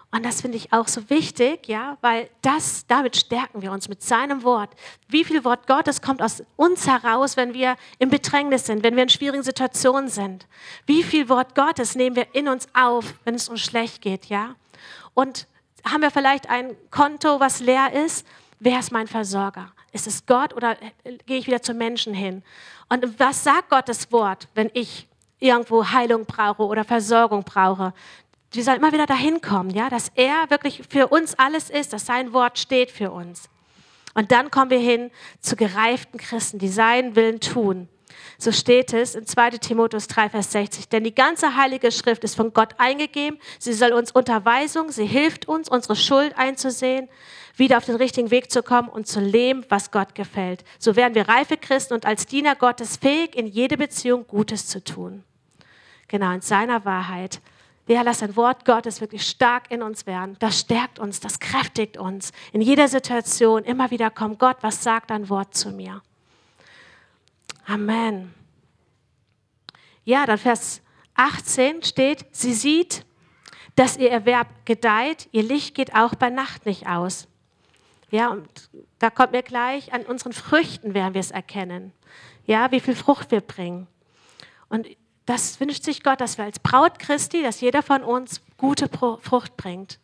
Und 0.10 0.26
das 0.26 0.41
finde 0.41 0.58
ich 0.58 0.72
auch 0.72 0.88
so 0.88 1.10
wichtig, 1.10 1.67
ja, 1.67 1.98
weil 2.00 2.30
das, 2.41 2.88
damit 2.88 3.17
stärken 3.17 3.62
wir 3.62 3.74
uns 3.74 3.89
mit 3.89 4.02
seinem 4.02 4.41
Wort. 4.43 4.70
Wie 5.10 5.26
viel 5.26 5.43
Wort 5.43 5.67
Gottes 5.67 6.02
kommt 6.02 6.22
aus 6.22 6.43
uns 6.56 6.88
heraus, 6.88 7.36
wenn 7.36 7.54
wir 7.54 7.76
im 8.00 8.10
Bedrängnis 8.10 8.65
sind, 8.65 8.84
wenn 8.84 8.96
wir 8.96 9.04
in 9.04 9.10
schwierigen 9.10 9.43
Situationen 9.43 10.10
sind? 10.10 10.48
Wie 10.86 11.04
viel 11.04 11.28
Wort 11.28 11.56
Gottes 11.56 11.96
nehmen 11.96 12.15
wir 12.15 12.34
in 12.34 12.48
uns 12.48 12.67
auf, 12.74 13.15
wenn 13.26 13.36
es 13.36 13.50
uns 13.50 13.62
schlecht 13.62 14.02
geht, 14.02 14.28
ja? 14.28 14.56
Und 15.13 15.46
haben 15.84 16.02
wir 16.02 16.12
vielleicht 16.12 16.50
ein 16.50 16.76
Konto, 16.89 17.39
was 17.39 17.60
leer 17.60 17.91
ist? 17.93 18.26
Wer 18.60 18.80
ist 18.80 18.91
mein 18.91 19.08
Versorger? 19.08 19.72
Ist 19.91 20.08
es 20.08 20.26
Gott 20.26 20.54
oder 20.54 20.78
gehe 21.26 21.38
ich 21.38 21.48
wieder 21.48 21.62
zu 21.62 21.74
Menschen 21.74 22.13
hin? 22.13 22.43
Und 22.89 23.20
was 23.20 23.43
sagt 23.43 23.70
Gottes 23.70 24.12
Wort, 24.12 24.48
wenn 24.56 24.72
ich 24.74 25.08
irgendwo 25.39 25.86
Heilung 25.86 26.26
brauche 26.26 26.63
oder 26.63 26.84
Versorgung 26.84 27.43
brauche? 27.43 27.93
Wir 28.51 28.63
sollen 28.63 28.77
immer 28.77 28.93
wieder 28.93 29.05
dahin 29.05 29.41
kommen, 29.41 29.69
ja, 29.69 29.89
dass 29.89 30.12
er 30.15 30.49
wirklich 30.49 30.81
für 30.89 31.07
uns 31.07 31.38
alles 31.38 31.69
ist, 31.69 31.93
dass 31.93 32.05
sein 32.05 32.33
Wort 32.33 32.57
steht 32.60 32.91
für 32.91 33.12
uns. 33.12 33.49
Und 34.13 34.31
dann 34.31 34.49
kommen 34.49 34.71
wir 34.71 34.79
hin 34.79 35.12
zu 35.41 35.55
gereiften 35.55 36.17
Christen, 36.19 36.57
die 36.57 36.69
seinen 36.69 37.15
Willen 37.15 37.39
tun. 37.39 37.88
So 38.39 38.51
steht 38.51 38.93
es 38.93 39.15
in 39.15 39.25
2 39.25 39.51
Timotheus 39.51 40.07
3, 40.07 40.29
Vers 40.29 40.51
60. 40.51 40.89
Denn 40.89 41.03
die 41.03 41.13
ganze 41.13 41.55
Heilige 41.55 41.91
Schrift 41.91 42.23
ist 42.23 42.36
von 42.36 42.53
Gott 42.53 42.75
eingegeben. 42.77 43.39
Sie 43.60 43.73
soll 43.73 43.93
uns 43.93 44.12
Unterweisung, 44.12 44.91
sie 44.91 45.05
hilft 45.05 45.47
uns, 45.47 45.69
unsere 45.69 45.95
Schuld 45.95 46.38
einzusehen, 46.38 47.10
wieder 47.55 47.77
auf 47.77 47.86
den 47.86 47.95
richtigen 47.95 48.29
Weg 48.29 48.51
zu 48.51 48.62
kommen 48.62 48.89
und 48.89 49.07
zu 49.07 49.19
leben, 49.19 49.65
was 49.69 49.91
Gott 49.91 50.15
gefällt. 50.15 50.63
So 50.77 50.95
werden 50.95 51.15
wir 51.15 51.27
reife 51.27 51.57
Christen 51.57 51.95
und 51.95 52.05
als 52.05 52.27
Diener 52.27 52.55
Gottes 52.55 52.97
fähig, 52.97 53.36
in 53.36 53.47
jede 53.47 53.77
Beziehung 53.77 54.27
Gutes 54.27 54.67
zu 54.67 54.83
tun. 54.83 55.23
Genau, 56.07 56.31
in 56.31 56.41
seiner 56.41 56.86
Wahrheit 56.86 57.41
ja, 57.88 58.02
lass 58.02 58.21
ein 58.21 58.36
Wort 58.36 58.65
Gottes 58.65 59.00
wirklich 59.00 59.26
stark 59.26 59.71
in 59.71 59.82
uns 59.82 60.06
werden. 60.06 60.36
Das 60.39 60.60
stärkt 60.60 61.00
uns, 61.00 61.19
das 61.19 61.39
kräftigt 61.39 61.97
uns. 61.97 62.34
In 62.52 62.62
jeder 62.62 62.88
Situation 62.88 63.63
immer 63.63 63.91
wieder 63.91 64.10
kommt 64.10 64.39
Gott, 64.39 64.58
was 64.62 64.84
sagt 64.84 65.12
ein 65.12 65.30
Wort 65.30 65.56
zu 65.56 65.71
mir? 65.71 66.02
Amen. 67.65 68.34
Ja, 70.04 70.26
dann 70.26 70.38
Vers 70.38 70.82
18 71.15 71.84
steht, 71.84 72.26
sie 72.32 72.54
sieht, 72.54 73.06
dass 73.76 73.97
ihr 73.97 74.12
Erwerb 74.12 74.47
gedeiht, 74.65 75.30
ihr 75.32 75.43
Licht 75.43 75.76
geht 75.76 75.95
auch 75.95 76.15
bei 76.15 76.30
Nacht 76.30 76.65
nicht 76.65 76.88
aus. 76.88 77.28
Ja, 78.10 78.30
und 78.30 78.47
da 79.00 79.10
kommt 79.10 79.34
mir 79.34 79.43
gleich, 79.43 79.93
an 79.93 80.04
unseren 80.04 80.34
Früchten 80.34 80.93
werden 80.93 81.13
wir 81.13 81.21
es 81.21 81.32
erkennen. 81.32 81.91
Ja, 82.45 82.71
wie 82.71 82.80
viel 82.80 82.95
Frucht 82.95 83.32
wir 83.32 83.41
bringen. 83.41 83.88
Und 84.69 84.88
das 85.27 85.59
wünscht 85.59 85.83
sich 85.83 86.03
Gott, 86.03 86.21
dass 86.21 86.37
wir 86.37 86.45
als 86.45 86.57
Braut 86.57 86.99
Christi, 86.99 87.43
dass 87.43 87.61
jeder 87.61 87.83
von 87.83 88.01
uns 88.01 88.41
gute 88.57 88.89
Frucht 88.89 89.57
bringt. 89.57 89.99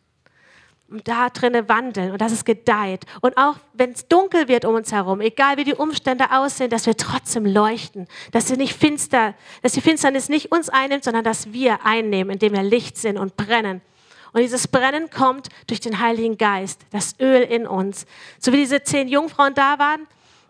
Und 0.90 1.08
da 1.08 1.30
drinnen 1.30 1.66
wandeln 1.66 2.12
und 2.12 2.20
dass 2.20 2.30
es 2.30 2.44
gedeiht. 2.44 3.06
Und 3.22 3.36
auch 3.38 3.56
wenn 3.72 3.92
es 3.92 4.06
dunkel 4.06 4.48
wird 4.48 4.66
um 4.66 4.74
uns 4.74 4.92
herum, 4.92 5.22
egal 5.22 5.56
wie 5.56 5.64
die 5.64 5.74
Umstände 5.74 6.30
aussehen, 6.30 6.68
dass 6.68 6.84
wir 6.84 6.96
trotzdem 6.96 7.46
leuchten. 7.46 8.06
Dass 8.32 8.48
sie 8.48 8.58
nicht 8.58 8.74
finster, 8.74 9.34
dass 9.62 9.72
die 9.72 9.80
Finsternis 9.80 10.28
nicht 10.28 10.52
uns 10.52 10.68
einnimmt, 10.68 11.04
sondern 11.04 11.24
dass 11.24 11.52
wir 11.54 11.84
einnehmen, 11.86 12.34
indem 12.34 12.52
wir 12.52 12.62
Licht 12.62 12.98
sind 12.98 13.18
und 13.18 13.34
brennen. 13.36 13.80
Und 14.34 14.42
dieses 14.42 14.68
Brennen 14.68 15.08
kommt 15.08 15.48
durch 15.68 15.80
den 15.80 16.00
Heiligen 16.00 16.36
Geist, 16.36 16.82
das 16.90 17.14
Öl 17.18 17.40
in 17.40 17.66
uns. 17.66 18.04
So 18.38 18.52
wie 18.52 18.58
diese 18.58 18.82
zehn 18.82 19.08
Jungfrauen 19.08 19.54
da 19.54 19.78
waren, 19.78 20.06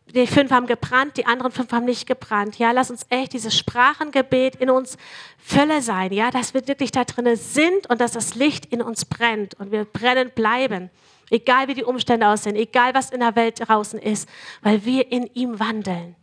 die 0.07 0.27
fünf 0.27 0.51
haben 0.51 0.67
gebrannt, 0.67 1.17
die 1.17 1.27
anderen 1.27 1.51
fünf 1.51 1.73
haben 1.73 1.87
nicht 1.87 2.07
gebrannt. 2.07 2.59
Ja, 2.59 2.73
lass 2.73 2.91
uns 2.91 3.07
echt 3.09 3.33
dieses 3.33 3.57
Sprachengebet 3.57 4.57
in 4.57 4.71
uns 4.71 4.97
Fülle 5.39 5.83
sein, 5.83 6.13
ja, 6.13 6.31
dass 6.31 6.55
wir 6.55 6.67
wirklich 6.69 6.93
da 6.93 7.05
drinnen 7.05 7.37
sind 7.37 7.89
und 7.89 8.01
dass 8.01 8.13
das 8.13 8.35
Licht 8.35 8.67
in 8.67 8.83
uns 8.83 9.05
brennt 9.05 9.55
und 9.55 9.73
wir 9.73 9.85
brennend 9.85 10.35
bleiben. 10.35 10.91
Egal 11.31 11.69
wie 11.69 11.75
die 11.75 11.85
Umstände 11.85 12.29
aussehen, 12.29 12.55
egal 12.55 12.95
was 12.95 13.11
in 13.11 13.21
der 13.21 13.35
Welt 13.35 13.61
draußen 13.67 13.99
ist, 13.99 14.29
weil 14.63 14.85
wir 14.85 15.11
in 15.11 15.29
ihm 15.35 15.59
wandeln. 15.59 16.17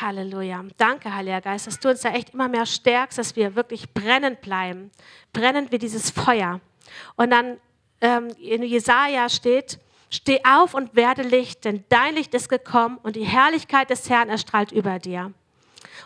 Halleluja. 0.00 0.64
Danke, 0.76 1.14
Heiliger 1.14 1.40
Geist, 1.40 1.66
dass 1.66 1.80
du 1.80 1.88
uns 1.88 2.02
da 2.02 2.10
echt 2.10 2.34
immer 2.34 2.48
mehr 2.48 2.66
stärkst, 2.66 3.18
dass 3.18 3.34
wir 3.36 3.56
wirklich 3.56 3.92
brennend 3.94 4.42
bleiben. 4.42 4.90
Brennend 5.32 5.72
wie 5.72 5.78
dieses 5.78 6.10
Feuer. 6.10 6.60
Und 7.16 7.30
dann 7.30 7.56
ähm, 8.00 8.28
in 8.38 8.62
Jesaja 8.62 9.28
steht, 9.28 9.78
Steh 10.10 10.40
auf 10.44 10.74
und 10.74 10.96
werde 10.96 11.22
Licht, 11.22 11.64
denn 11.64 11.84
dein 11.88 12.14
Licht 12.14 12.34
ist 12.34 12.48
gekommen 12.48 12.98
und 13.02 13.16
die 13.16 13.24
Herrlichkeit 13.24 13.90
des 13.90 14.08
Herrn 14.08 14.28
erstrahlt 14.28 14.72
über 14.72 14.98
dir. 14.98 15.32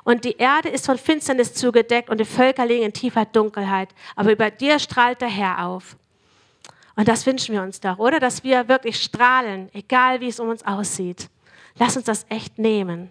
Und 0.05 0.25
die 0.25 0.37
Erde 0.37 0.69
ist 0.69 0.87
von 0.87 0.99
Finsternis 0.99 1.55
zugedeckt 1.55 2.11
und 2.11 2.19
die 2.19 2.25
Völker 2.25 2.67
liegen 2.67 2.85
in 2.85 2.93
tiefer 2.93 3.25
Dunkelheit. 3.25 3.91
Aber 4.17 4.33
über 4.33 4.51
dir 4.51 4.79
strahlt 4.79 5.21
der 5.21 5.29
Herr 5.29 5.65
auf. 5.65 5.97
Und 6.97 7.09
das 7.09 7.25
wünschen 7.25 7.55
wir 7.55 7.63
uns 7.63 7.81
doch, 7.81 7.99
oder? 7.99 8.19
Dass 8.19 8.43
wir 8.43 8.69
wirklich 8.69 9.01
strahlen, 9.01 9.71
egal 9.73 10.21
wie 10.21 10.29
es 10.29 10.41
um 10.41 10.49
uns 10.49 10.67
aussieht. 10.67 11.29
Lass 11.77 11.97
uns 11.97 12.07
das 12.07 12.27
echt 12.29 12.59
nehmen. 12.59 13.11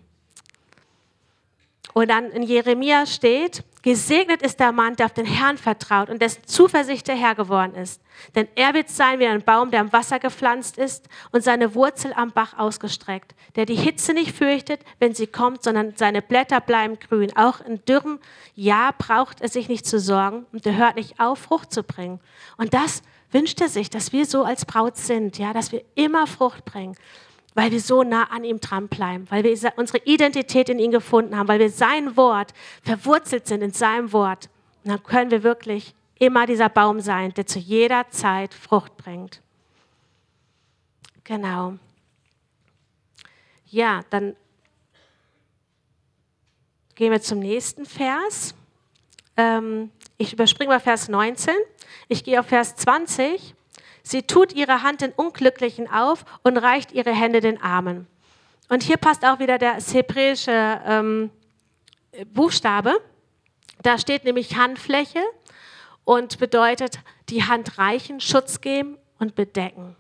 Und 1.94 2.10
dann 2.10 2.30
in 2.32 2.44
Jeremia 2.44 3.06
steht, 3.06 3.64
gesegnet 3.82 4.42
ist 4.42 4.60
der 4.60 4.72
Mann, 4.72 4.96
der 4.96 5.08
auf 5.08 5.14
den 5.14 5.26
Herrn 5.26 5.58
vertraut 5.58 6.10
und 6.10 6.22
dessen 6.22 6.46
Zuversicht 6.46 7.08
der 7.08 7.16
Herr 7.16 7.36
geworden 7.36 7.76
ist. 7.76 8.02
Denn 8.36 8.48
er 8.56 8.74
wird 8.74 8.90
sein 8.90 9.20
wie 9.20 9.26
ein 9.26 9.44
Baum, 9.44 9.72
der 9.72 9.82
am 9.82 9.92
Wasser 9.92 10.20
gepflanzt 10.20 10.78
ist 10.78 11.08
und 11.32 11.44
seine 11.44 11.74
Wurzel 11.74 12.14
am 12.14 12.32
Bach 12.32 12.58
ausgestreckt, 12.58 13.34
der 13.56 13.66
die 13.66 13.76
Hitze 13.76 14.14
nicht 14.14 14.36
fürchtet, 14.36 14.82
wenn 15.00 15.16
sie 15.16 15.28
kommt, 15.28 15.64
sondern 15.64 15.94
seine 15.96 16.22
Blätter 16.22 16.62
bleiben 16.62 17.00
grün. 17.00 17.36
Auch 17.36 17.62
in 17.62 17.84
dürrem 17.86 18.20
Jahr 18.56 18.94
braucht 18.94 19.42
er 19.42 19.50
sich 19.50 19.68
nicht 19.68 19.86
zu 19.86 20.00
sorgen 20.00 20.46
und 20.52 20.66
er 20.66 20.76
hört 20.76 20.96
nicht 20.96 21.20
auf, 21.20 21.40
Frucht 21.40 21.74
zu 21.74 21.84
bringen. 21.84 22.20
Und 22.58 22.74
das 22.74 23.02
wünscht 23.32 23.62
er 23.62 23.70
sich, 23.70 23.90
dass 23.90 24.12
wir 24.12 24.26
so 24.26 24.44
als 24.44 24.66
Braut 24.66 24.98
sind, 24.98 25.38
ja, 25.38 25.54
dass 25.54 25.72
wir 25.72 25.84
immer 25.96 26.28
Frucht 26.28 26.66
bringen 26.66 26.96
weil 27.54 27.72
wir 27.72 27.82
so 27.82 28.04
nah 28.04 28.24
an 28.26 28.44
ihm 28.44 28.60
dranbleiben, 28.60 29.30
weil 29.30 29.44
wir 29.44 29.74
unsere 29.76 30.00
Identität 30.06 30.70
in 30.70 30.80
ihm 30.80 30.92
gefunden 30.92 31.38
haben, 31.38 31.48
weil 31.48 31.60
wir 31.60 31.70
sein 31.70 32.16
Wort 32.16 32.54
verwurzelt 32.82 33.48
sind 33.48 33.62
in 33.62 33.74
seinem 33.74 34.14
Wort. 34.14 34.50
Und 34.84 34.92
dann 34.92 35.04
können 35.04 35.32
wir 35.32 35.44
wirklich 35.44 35.94
immer 36.18 36.46
dieser 36.46 36.70
Baum 36.70 37.02
sein, 37.02 37.34
der 37.34 37.46
zu 37.46 37.60
jeder 37.60 38.10
Zeit 38.10 38.54
Frucht 38.54 38.96
bringt. 38.98 39.42
Genau. 41.24 41.78
Ja, 43.66 44.02
dann 44.10 44.36
gehen 46.96 47.12
wir 47.12 47.22
zum 47.22 47.40
nächsten 47.40 47.86
Vers. 47.86 48.54
Ähm, 49.38 49.92
ich 50.18 50.34
überspringe 50.34 50.70
mal 50.70 50.80
Vers 50.80 51.08
19. 51.08 51.54
Ich 52.08 52.24
gehe 52.24 52.40
auf 52.40 52.48
Vers 52.48 52.76
20. 52.76 53.56
Sie 54.12 54.24
tut 54.24 54.52
ihre 54.52 54.84
Hand 54.84 55.00
den 55.00 55.14
Unglücklichen 55.14 55.90
auf 55.90 56.26
und 56.44 56.58
reicht 56.58 56.92
ihre 56.92 57.14
Hände 57.14 57.40
den 57.40 57.62
Armen. 57.62 58.08
Und 58.68 58.84
hier 58.84 58.98
passt 58.98 59.24
auch 59.24 59.40
wieder 59.40 59.58
der 59.58 59.76
hebräische 59.76 60.82
ähm, 60.86 61.30
Buchstabe. 62.34 63.02
Da 63.84 63.98
steht 63.98 64.26
nämlich 64.26 64.58
Handfläche 64.58 65.22
und 66.04 66.40
bedeutet 66.40 67.00
die 67.30 67.46
Hand 67.46 67.78
reichen, 67.78 68.20
Schutz 68.20 68.60
geben 68.60 68.98
und 69.18 69.34
bedecken. 69.36 69.96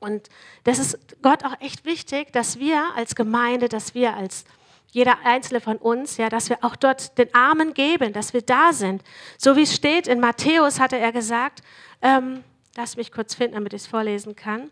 Und 0.00 0.28
das 0.64 0.80
ist 0.80 0.98
Gott 1.22 1.44
auch 1.44 1.60
echt 1.60 1.84
wichtig, 1.84 2.32
dass 2.32 2.58
wir 2.58 2.90
als 2.96 3.14
Gemeinde, 3.14 3.68
dass 3.68 3.94
wir 3.94 4.16
als 4.16 4.44
jeder 4.88 5.18
einzelne 5.22 5.60
von 5.60 5.76
uns, 5.76 6.16
ja, 6.16 6.28
dass 6.28 6.48
wir 6.50 6.64
auch 6.64 6.74
dort 6.74 7.16
den 7.18 7.32
Armen 7.36 7.72
geben, 7.72 8.12
dass 8.12 8.32
wir 8.32 8.42
da 8.42 8.72
sind. 8.72 9.04
So 9.38 9.54
wie 9.54 9.62
es 9.62 9.76
steht 9.76 10.08
in 10.08 10.18
Matthäus, 10.18 10.80
hatte 10.80 10.98
er 10.98 11.12
gesagt, 11.12 11.62
ähm, 12.02 12.42
Lass 12.76 12.96
mich 12.96 13.12
kurz 13.12 13.34
finden, 13.34 13.54
damit 13.54 13.72
ich 13.72 13.82
es 13.82 13.88
vorlesen 13.88 14.36
kann. 14.36 14.70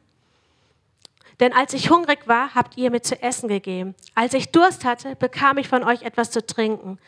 Denn 1.41 1.53
als 1.53 1.73
ich 1.73 1.91
hungrig 1.91 2.27
war, 2.27 2.55
habt 2.55 2.77
ihr 2.77 2.91
mir 2.91 3.03
zu 3.03 3.21
essen 3.23 3.49
gegeben. 3.49 3.95
Als 4.15 4.35
ich 4.35 4.51
Durst 4.51 4.85
hatte, 4.85 5.15
bekam 5.17 5.59
ich 5.59 5.69
von 5.69 5.85
euch 5.85 6.03
etwas 6.03 6.31
zu 6.31 6.45
trinken. 6.45 6.99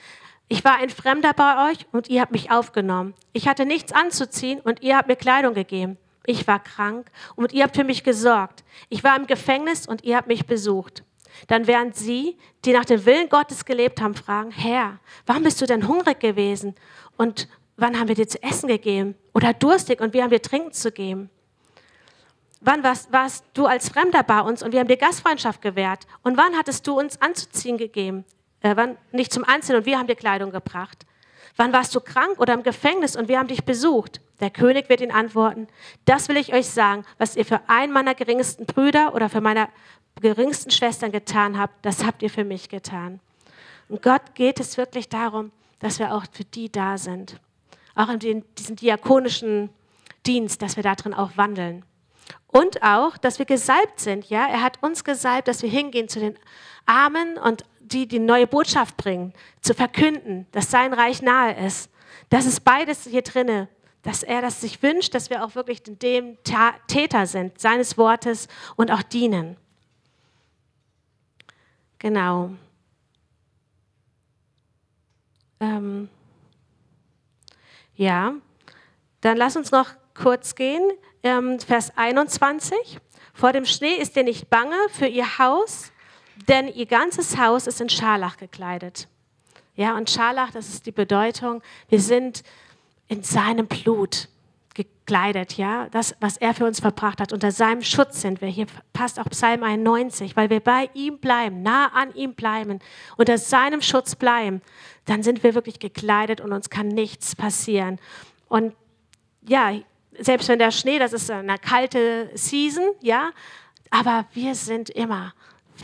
Ich 0.48 0.64
war 0.64 0.76
ein 0.76 0.90
Fremder 0.90 1.32
bei 1.32 1.70
euch 1.70 1.86
und 1.92 2.08
ihr 2.08 2.20
habt 2.20 2.32
mich 2.32 2.50
aufgenommen. 2.50 3.14
Ich 3.32 3.48
hatte 3.48 3.64
nichts 3.64 3.92
anzuziehen 3.92 4.60
und 4.60 4.82
ihr 4.82 4.96
habt 4.96 5.08
mir 5.08 5.16
Kleidung 5.16 5.54
gegeben. 5.54 5.96
Ich 6.26 6.46
war 6.46 6.62
krank 6.62 7.10
und 7.34 7.52
ihr 7.52 7.64
habt 7.64 7.76
für 7.76 7.84
mich 7.84 8.04
gesorgt. 8.04 8.64
Ich 8.88 9.02
war 9.02 9.16
im 9.16 9.26
Gefängnis 9.26 9.86
und 9.86 10.04
ihr 10.04 10.16
habt 10.16 10.28
mich 10.28 10.46
besucht. 10.46 11.04
Dann 11.46 11.66
werden 11.66 11.92
sie, 11.92 12.36
die 12.64 12.72
nach 12.72 12.84
dem 12.84 13.06
Willen 13.06 13.28
Gottes 13.28 13.64
gelebt 13.64 14.00
haben, 14.00 14.14
fragen, 14.14 14.50
Herr, 14.50 14.98
warum 15.26 15.44
bist 15.44 15.60
du 15.60 15.66
denn 15.66 15.88
hungrig 15.88 16.20
gewesen? 16.20 16.74
Und 17.16 17.48
wann 17.80 17.98
haben 17.98 18.08
wir 18.08 18.14
dir 18.14 18.28
zu 18.28 18.42
essen 18.42 18.68
gegeben? 18.68 19.14
Oder 19.32 19.52
durstig 19.52 20.00
und 20.00 20.12
wir 20.12 20.22
haben 20.22 20.30
dir 20.30 20.42
trinken 20.42 20.72
zu 20.72 20.92
geben? 20.92 21.30
Wann 22.60 22.84
warst, 22.84 23.10
warst 23.10 23.44
du 23.54 23.66
als 23.66 23.88
Fremder 23.88 24.22
bei 24.22 24.40
uns 24.40 24.62
und 24.62 24.72
wir 24.72 24.80
haben 24.80 24.88
dir 24.88 24.98
Gastfreundschaft 24.98 25.62
gewährt? 25.62 26.06
Und 26.22 26.36
wann 26.36 26.56
hattest 26.56 26.86
du 26.86 26.98
uns 26.98 27.20
anzuziehen 27.20 27.78
gegeben? 27.78 28.24
Äh, 28.60 28.76
wann, 28.76 28.98
nicht 29.12 29.32
zum 29.32 29.44
Anziehen 29.44 29.76
und 29.76 29.86
wir 29.86 29.98
haben 29.98 30.06
dir 30.06 30.14
Kleidung 30.14 30.50
gebracht? 30.50 31.06
Wann 31.56 31.72
warst 31.72 31.94
du 31.94 32.00
krank 32.00 32.38
oder 32.38 32.52
im 32.52 32.62
Gefängnis 32.62 33.16
und 33.16 33.28
wir 33.28 33.38
haben 33.38 33.48
dich 33.48 33.64
besucht? 33.64 34.20
Der 34.40 34.50
König 34.50 34.88
wird 34.88 35.00
ihn 35.00 35.10
antworten, 35.10 35.68
das 36.04 36.28
will 36.28 36.36
ich 36.36 36.52
euch 36.52 36.68
sagen, 36.68 37.04
was 37.18 37.36
ihr 37.36 37.44
für 37.44 37.60
einen 37.66 37.92
meiner 37.92 38.14
geringsten 38.14 38.66
Brüder 38.66 39.14
oder 39.14 39.28
für 39.28 39.40
meine 39.40 39.68
geringsten 40.20 40.70
Schwestern 40.70 41.12
getan 41.12 41.58
habt, 41.58 41.84
das 41.84 42.04
habt 42.04 42.22
ihr 42.22 42.30
für 42.30 42.44
mich 42.44 42.68
getan. 42.68 43.20
Und 43.88 44.02
Gott 44.02 44.34
geht 44.34 44.60
es 44.60 44.76
wirklich 44.76 45.08
darum, 45.08 45.50
dass 45.78 45.98
wir 45.98 46.14
auch 46.14 46.24
für 46.32 46.44
die 46.44 46.70
da 46.70 46.98
sind 46.98 47.40
auch 47.94 48.08
in 48.08 48.18
diesem 48.18 48.76
diakonischen 48.76 49.70
Dienst, 50.26 50.62
dass 50.62 50.76
wir 50.76 50.82
darin 50.82 51.14
auch 51.14 51.36
wandeln. 51.36 51.84
Und 52.46 52.82
auch, 52.82 53.16
dass 53.16 53.38
wir 53.38 53.46
gesalbt 53.46 54.00
sind. 54.00 54.28
Ja? 54.28 54.46
Er 54.48 54.62
hat 54.62 54.82
uns 54.82 55.04
gesalbt, 55.04 55.48
dass 55.48 55.62
wir 55.62 55.70
hingehen 55.70 56.08
zu 56.08 56.20
den 56.20 56.36
Armen 56.86 57.38
und 57.38 57.64
die 57.80 58.06
die 58.06 58.18
neue 58.18 58.46
Botschaft 58.46 58.96
bringen, 58.96 59.32
zu 59.60 59.74
verkünden, 59.74 60.46
dass 60.52 60.70
sein 60.70 60.92
Reich 60.92 61.22
nahe 61.22 61.66
ist. 61.66 61.90
Das 62.28 62.46
ist 62.46 62.60
beides 62.60 63.04
hier 63.04 63.22
drinne, 63.22 63.68
dass 64.02 64.22
er 64.22 64.40
das 64.40 64.60
sich 64.60 64.82
wünscht, 64.82 65.14
dass 65.14 65.30
wir 65.30 65.44
auch 65.44 65.54
wirklich 65.54 65.82
dem 65.82 66.38
Täter 66.86 67.26
sind, 67.26 67.60
seines 67.60 67.98
Wortes 67.98 68.48
und 68.76 68.90
auch 68.90 69.02
dienen. 69.02 69.56
Genau. 71.98 72.50
Ähm 75.58 76.08
ja, 78.00 78.32
dann 79.20 79.36
lass 79.36 79.56
uns 79.56 79.72
noch 79.72 79.90
kurz 80.14 80.54
gehen. 80.54 80.90
Ähm, 81.22 81.60
Vers 81.60 81.92
21. 81.96 82.98
Vor 83.34 83.52
dem 83.52 83.66
Schnee 83.66 83.92
ist 83.96 84.16
ihr 84.16 84.24
nicht 84.24 84.48
bange 84.48 84.76
für 84.90 85.06
ihr 85.06 85.38
Haus, 85.38 85.92
denn 86.48 86.68
ihr 86.68 86.86
ganzes 86.86 87.36
Haus 87.36 87.66
ist 87.66 87.78
in 87.78 87.90
Scharlach 87.90 88.38
gekleidet. 88.38 89.06
Ja, 89.76 89.98
und 89.98 90.08
Scharlach, 90.08 90.50
das 90.50 90.70
ist 90.70 90.86
die 90.86 90.92
Bedeutung, 90.92 91.62
wir 91.90 92.00
sind 92.00 92.42
in 93.08 93.22
seinem 93.22 93.66
Blut 93.66 94.30
gekleidet, 95.10 95.56
ja, 95.56 95.88
das, 95.90 96.14
was 96.20 96.36
er 96.36 96.54
für 96.54 96.66
uns 96.66 96.80
verbracht 96.80 97.20
hat. 97.20 97.32
Unter 97.32 97.50
seinem 97.50 97.82
Schutz 97.82 98.20
sind 98.20 98.40
wir. 98.40 98.48
Hier 98.48 98.66
passt 98.92 99.18
auch 99.18 99.28
Psalm 99.30 99.62
91, 99.62 100.36
weil 100.36 100.50
wir 100.50 100.60
bei 100.60 100.88
ihm 100.94 101.18
bleiben, 101.18 101.62
nah 101.62 101.88
an 101.88 102.14
ihm 102.14 102.34
bleiben, 102.34 102.78
unter 103.16 103.38
seinem 103.38 103.82
Schutz 103.82 104.16
bleiben 104.16 104.62
dann 105.10 105.24
sind 105.24 105.42
wir 105.42 105.56
wirklich 105.56 105.80
gekleidet 105.80 106.40
und 106.40 106.52
uns 106.52 106.70
kann 106.70 106.86
nichts 106.86 107.34
passieren. 107.34 107.98
Und 108.48 108.74
ja, 109.48 109.72
selbst 110.16 110.48
wenn 110.48 110.60
der 110.60 110.70
Schnee, 110.70 111.00
das 111.00 111.12
ist 111.12 111.30
eine 111.30 111.58
kalte 111.58 112.30
Season, 112.34 112.92
ja, 113.00 113.30
aber 113.90 114.26
wir 114.34 114.54
sind 114.54 114.88
immer 114.90 115.34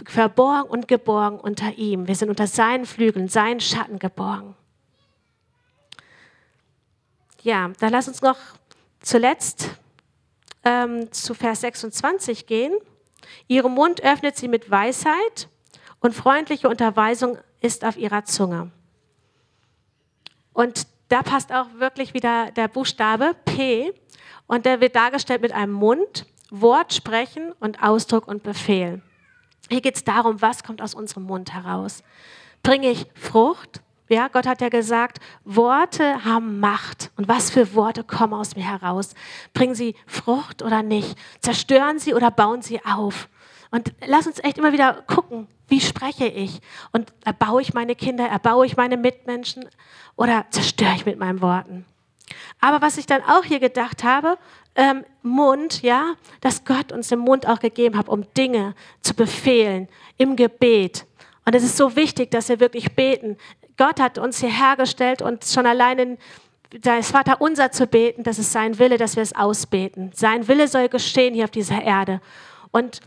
verborgen 0.05 0.71
und 0.71 0.87
geborgen 0.87 1.41
unter 1.41 1.77
ihm. 1.77 2.07
Wir 2.07 2.15
sind 2.15 2.29
unter 2.29 2.47
seinen 2.47 2.87
Flügeln, 2.87 3.29
seinen 3.29 3.59
Schatten 3.59 3.99
geborgen. 3.99 4.55
Ja, 7.43 7.73
dann 7.81 7.91
lass 7.91 8.07
uns 8.07 8.23
noch 8.23 8.37
zuletzt 9.07 9.71
ähm, 10.65 11.13
zu 11.13 11.33
Vers 11.33 11.61
26 11.61 12.47
gehen. 12.47 12.75
Ihrem 13.47 13.73
Mund 13.73 14.03
öffnet 14.03 14.37
sie 14.37 14.49
mit 14.49 14.71
Weisheit 14.71 15.49
und 16.01 16.13
freundliche 16.13 16.69
Unterweisung 16.69 17.39
ist 17.61 17.85
auf 17.85 17.97
ihrer 17.97 18.25
Zunge. 18.25 18.71
Und 20.53 20.87
da 21.09 21.23
passt 21.23 21.53
auch 21.53 21.67
wirklich 21.79 22.15
wieder 22.15 22.51
der 22.51 22.67
Buchstabe 22.67 23.35
P 23.45 23.93
und 24.49 24.67
der 24.67 24.81
wird 24.81 24.97
dargestellt 24.97 25.43
mit 25.43 25.53
einem 25.53 25.73
Mund, 25.73 26.27
Wort, 26.51 26.93
Sprechen 26.93 27.53
und 27.61 27.83
Ausdruck 27.83 28.27
und 28.27 28.43
Befehl. 28.43 29.03
Hier 29.69 29.81
geht 29.81 29.97
es 29.97 30.05
darum, 30.05 30.43
was 30.43 30.65
kommt 30.65 30.83
aus 30.83 30.95
unserem 30.95 31.25
Mund 31.25 31.53
heraus. 31.53 32.03
Bringe 32.63 32.91
ich 32.91 33.07
Frucht? 33.15 33.83
Ja, 34.09 34.29
Gott 34.29 34.47
hat 34.47 34.61
ja 34.61 34.69
gesagt, 34.69 35.19
Worte 35.45 36.25
haben 36.25 36.61
Macht. 36.61 37.11
Und 37.17 37.29
was 37.29 37.51
für 37.51 37.75
Worte 37.75 38.05
kommen 38.05 38.35
aus 38.35 38.55
mir 38.55 38.65
heraus? 38.65 39.15
Bringen 39.53 39.75
sie 39.75 39.97
Frucht 40.07 40.63
oder 40.63 40.83
nicht? 40.83 41.19
Zerstören 41.41 41.99
sie 41.99 42.15
oder 42.15 42.31
bauen 42.31 42.63
sie 42.63 42.85
auf? 42.85 43.29
Und 43.71 43.93
lass 44.07 44.27
uns 44.27 44.39
echt 44.45 44.59
immer 44.59 44.73
wieder 44.73 45.03
gucken, 45.07 45.49
wie 45.69 45.81
spreche 45.81 46.27
ich? 46.27 46.61
Und 46.93 47.13
erbaue 47.25 47.63
ich 47.63 47.75
meine 47.75 47.97
Kinder, 47.97 48.27
erbaue 48.27 48.67
ich 48.67 48.77
meine 48.77 48.97
Mitmenschen 48.97 49.69
oder 50.15 50.47
zerstöre 50.51 50.95
ich 50.95 51.05
mit 51.07 51.19
meinen 51.19 51.43
Worten? 51.43 51.85
Aber 52.61 52.83
was 52.83 52.99
ich 52.99 53.07
dann 53.07 53.23
auch 53.23 53.45
hier 53.45 53.61
gedacht 53.61 54.05
habe, 54.05 54.39
ähm, 54.77 55.05
Mund, 55.23 55.83
ja, 55.83 56.15
dass 56.41 56.65
Gott 56.65 56.93
uns 56.93 57.09
den 57.09 57.19
Mund 57.19 57.47
auch 57.49 57.59
gegeben 57.59 57.97
hat, 57.97 58.09
um 58.09 58.33
Dinge 58.35 58.75
zu 59.01 59.15
befehlen 59.15 59.89
im 60.17 60.37
Gebet. 60.37 61.07
Und 61.45 61.55
es 61.55 61.63
ist 61.63 61.77
so 61.77 61.97
wichtig, 61.97 62.31
dass 62.31 62.49
wir 62.49 62.61
wirklich 62.61 62.95
beten. 62.95 63.37
Gott 63.77 64.01
hat 64.01 64.19
uns 64.19 64.41
hier 64.41 64.51
hergestellt 64.51 65.23
und 65.23 65.45
schon 65.45 65.67
allein 65.67 66.19
das 66.81 67.11
Vater 67.11 67.41
unser 67.41 67.71
zu 67.71 67.87
beten, 67.87 68.23
das 68.23 68.39
ist 68.39 68.53
sein 68.53 68.79
Wille, 68.79 68.99
dass 68.99 69.17
wir 69.17 69.23
es 69.23 69.35
ausbeten. 69.35 70.11
Sein 70.15 70.49
Wille 70.49 70.69
soll 70.69 70.89
geschehen 70.89 71.35
hier 71.35 71.45
auf 71.45 71.51
dieser 71.51 71.83
Erde. 71.83 72.21
Und 72.71 73.01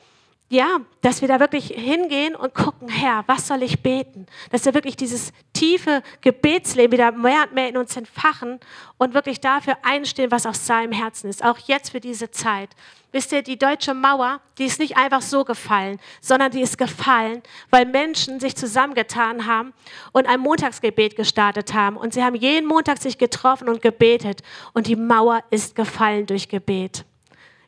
ja, 0.52 0.80
dass 1.02 1.22
wir 1.22 1.28
da 1.28 1.40
wirklich 1.40 1.68
hingehen 1.68 2.36
und 2.36 2.56
gucken, 2.56 2.90
Herr, 2.90 3.24
was 3.28 3.48
soll 3.48 3.62
ich 3.62 3.84
beten? 3.84 4.26
Dass 4.50 4.66
wir 4.66 4.74
wirklich 4.74 4.96
dieses 4.96 5.32
tiefe 5.54 6.02
Gebetsleben 6.22 6.92
wieder 6.92 7.12
mehr 7.12 7.44
und 7.44 7.54
mehr 7.54 7.70
in 7.70 7.78
uns 7.78 7.96
entfachen 7.96 8.60
und 8.98 9.14
wirklich 9.14 9.40
dafür 9.40 9.78
einstehen, 9.84 10.32
was 10.32 10.48
aus 10.48 10.66
seinem 10.66 10.92
Herzen 10.92 11.30
ist. 11.30 11.46
Auch 11.46 11.60
jetzt 11.60 11.92
für 11.92 12.00
diese 12.00 12.32
Zeit. 12.32 12.72
Wisst 13.12 13.32
ihr, 13.32 13.44
die 13.44 13.60
deutsche 13.60 13.94
Mauer, 13.94 14.42
die 14.58 14.66
ist 14.66 14.80
nicht 14.80 14.98
einfach 14.98 15.22
so 15.22 15.44
gefallen, 15.44 16.00
sondern 16.20 16.52
die 16.52 16.62
ist 16.62 16.80
gefallen, 16.80 17.44
weil 17.70 17.86
Menschen 17.86 18.40
sich 18.40 18.56
zusammengetan 18.56 19.46
haben 19.46 19.74
und 20.14 20.28
ein 20.28 20.40
Montagsgebet 20.40 21.16
gestartet 21.16 21.76
haben. 21.76 21.96
Und 21.96 22.14
sie 22.16 22.24
haben 22.24 22.36
jeden 22.36 22.68
Montag 22.68 23.00
sich 23.00 23.20
getroffen 23.20 23.70
und 23.70 23.84
gebetet. 23.84 24.42
Und 24.74 24.88
die 24.88 24.96
Mauer 24.96 25.44
ist 25.52 25.76
gefallen 25.76 26.26
durch 26.26 26.50
Gebet. 26.50 27.06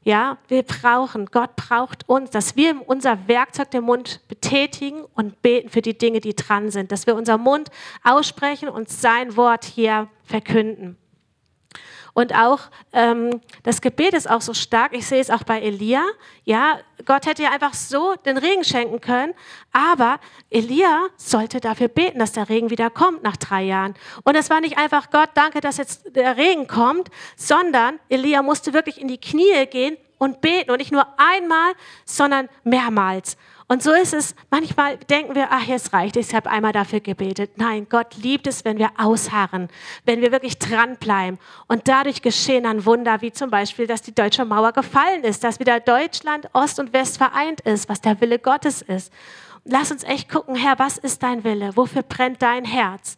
Ja, 0.04 0.40
wir 0.48 0.64
brauchen, 0.64 1.28
Gott 1.28 1.56
braucht 1.56 2.10
uns, 2.10 2.32
dass 2.32 2.56
wir 2.56 2.82
unser 2.88 3.28
Werkzeug, 3.28 3.70
den 3.70 3.84
Mund, 3.84 4.22
betätigen 4.28 5.04
und 5.14 5.44
beten 5.44 5.70
für 5.70 5.84
die 5.84 5.96
Dinge, 5.96 6.20
die 6.20 6.36
dran 6.36 6.72
sind. 6.72 6.92
Dass 6.92 7.06
wir 7.06 7.16
unser 7.16 7.38
Mund 7.38 7.70
aussprechen 8.04 8.68
und 8.68 8.90
sein 8.90 9.38
Wort 9.38 9.64
hier 9.64 10.08
verkünden. 10.24 10.98
Und 12.14 12.36
auch 12.36 12.60
ähm, 12.94 13.42
das 13.64 13.82
Gebet 13.82 14.14
ist 14.14 14.30
auch 14.30 14.42
so 14.42 14.54
stark. 14.54 14.94
Ich 14.94 15.08
sehe 15.08 15.22
es 15.22 15.30
auch 15.30 15.44
bei 15.44 15.62
Elia. 15.62 16.04
Ja, 16.44 16.80
Gott 17.06 17.26
hätte 17.26 17.44
ja 17.44 17.52
einfach 17.52 17.74
so 17.74 18.16
den 18.26 18.38
Regen 18.38 18.64
schenken 18.64 19.02
können, 19.02 19.34
aber 19.72 20.20
Elia 20.50 21.08
sollte 21.18 21.60
dafür 21.60 21.88
beten, 21.88 22.20
dass 22.20 22.34
der 22.34 22.50
Regen 22.50 22.70
wieder 22.70 22.90
kommt 22.90 23.24
nach 23.24 23.38
drei 23.38 23.64
Jahren. 23.64 23.96
Und 24.24 24.36
es 24.36 24.50
war 24.50 24.62
nicht 24.62 24.78
einfach 24.78 25.10
Gott, 25.10 25.30
danke, 25.34 25.62
dass 25.62 25.78
jetzt 25.78 26.16
der 26.16 26.38
Regen 26.38 26.68
kommt, 26.68 27.10
sondern 27.36 28.00
Elia 28.10 28.42
musste 28.42 28.74
wirklich 28.74 29.00
in 29.00 29.08
die 29.08 29.20
Knie 29.20 29.66
gehen 29.68 29.98
und 30.18 30.42
beten 30.42 30.70
und 30.70 30.78
nicht 30.78 30.92
nur 30.92 31.08
einmal, 31.18 31.74
sondern 32.06 32.48
mehrmals. 32.64 33.38
Und 33.72 33.82
so 33.82 33.94
ist 33.94 34.14
es, 34.14 34.36
manchmal 34.50 34.98
denken 34.98 35.34
wir, 35.34 35.48
ach, 35.50 35.66
jetzt 35.66 35.94
reicht 35.94 36.18
es, 36.18 36.28
ich 36.28 36.36
habe 36.36 36.50
einmal 36.50 36.74
dafür 36.74 37.00
gebetet. 37.00 37.52
Nein, 37.56 37.88
Gott 37.90 38.18
liebt 38.18 38.46
es, 38.46 38.66
wenn 38.66 38.78
wir 38.78 38.90
ausharren, 38.98 39.70
wenn 40.04 40.20
wir 40.20 40.34
wirklich 40.34 40.60
dranbleiben. 40.60 41.40
Und 41.70 41.88
dadurch 41.88 42.22
geschehen 42.22 42.66
dann 42.66 42.86
Wunder, 42.86 43.22
wie 43.22 43.32
zum 43.32 43.50
Beispiel, 43.50 43.88
dass 43.88 44.02
die 44.02 44.14
deutsche 44.14 44.44
Mauer 44.44 44.74
gefallen 44.74 45.24
ist, 45.24 45.46
dass 45.46 45.62
wieder 45.62 45.80
Deutschland, 45.80 46.50
Ost 46.52 46.82
und 46.82 46.92
West 46.92 47.18
vereint 47.18 47.62
ist, 47.62 47.88
was 47.88 48.02
der 48.02 48.20
Wille 48.20 48.40
Gottes 48.40 48.82
ist. 48.82 49.14
Lass 49.64 49.90
uns 49.90 50.04
echt 50.04 50.28
gucken, 50.28 50.58
Herr, 50.58 50.78
was 50.78 50.98
ist 50.98 51.24
dein 51.24 51.46
Wille? 51.46 51.72
Wofür 51.78 52.04
brennt 52.04 52.42
dein 52.42 52.66
Herz? 52.66 53.16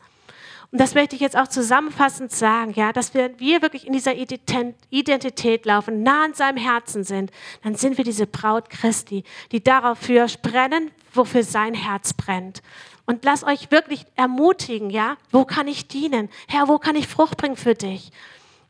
Und 0.74 0.80
das 0.82 0.96
möchte 0.96 1.16
ich 1.16 1.22
jetzt 1.22 1.38
auch 1.38 1.48
zusammenfassend 1.48 2.32
sagen, 2.32 2.74
ja, 2.74 2.92
dass 2.92 3.14
wir, 3.14 3.38
wir 3.38 3.62
wirklich 3.62 3.86
in 3.86 3.94
dieser 3.94 4.16
Identität 4.16 5.68
laufen, 5.68 6.02
nah 6.02 6.26
an 6.26 6.34
seinem 6.34 6.58
Herzen 6.58 7.04
sind. 7.04 7.30
Dann 7.64 7.76
sind 7.76 8.00
wir 8.00 8.04
diese 8.04 8.26
Braut 8.26 8.72
Christi, 8.72 9.24
die 9.52 9.64
dafür 9.64 10.26
brennen, 10.42 10.90
wofür 11.14 11.44
sein 11.44 11.76
Herz 11.76 12.16
brennt. 12.16 12.64
Und 13.06 13.24
lass 13.24 13.44
euch 13.44 13.70
wirklich 13.70 14.08
ermutigen, 14.16 14.90
ja, 14.90 15.18
wo 15.32 15.46
kann 15.46 15.68
ich 15.68 15.88
dienen? 15.90 16.28
Herr, 16.48 16.68
wo 16.68 16.80
kann 16.80 16.96
ich 16.96 17.08
Frucht 17.08 17.38
bringen 17.38 17.56
für 17.56 17.76
dich? 17.76 18.10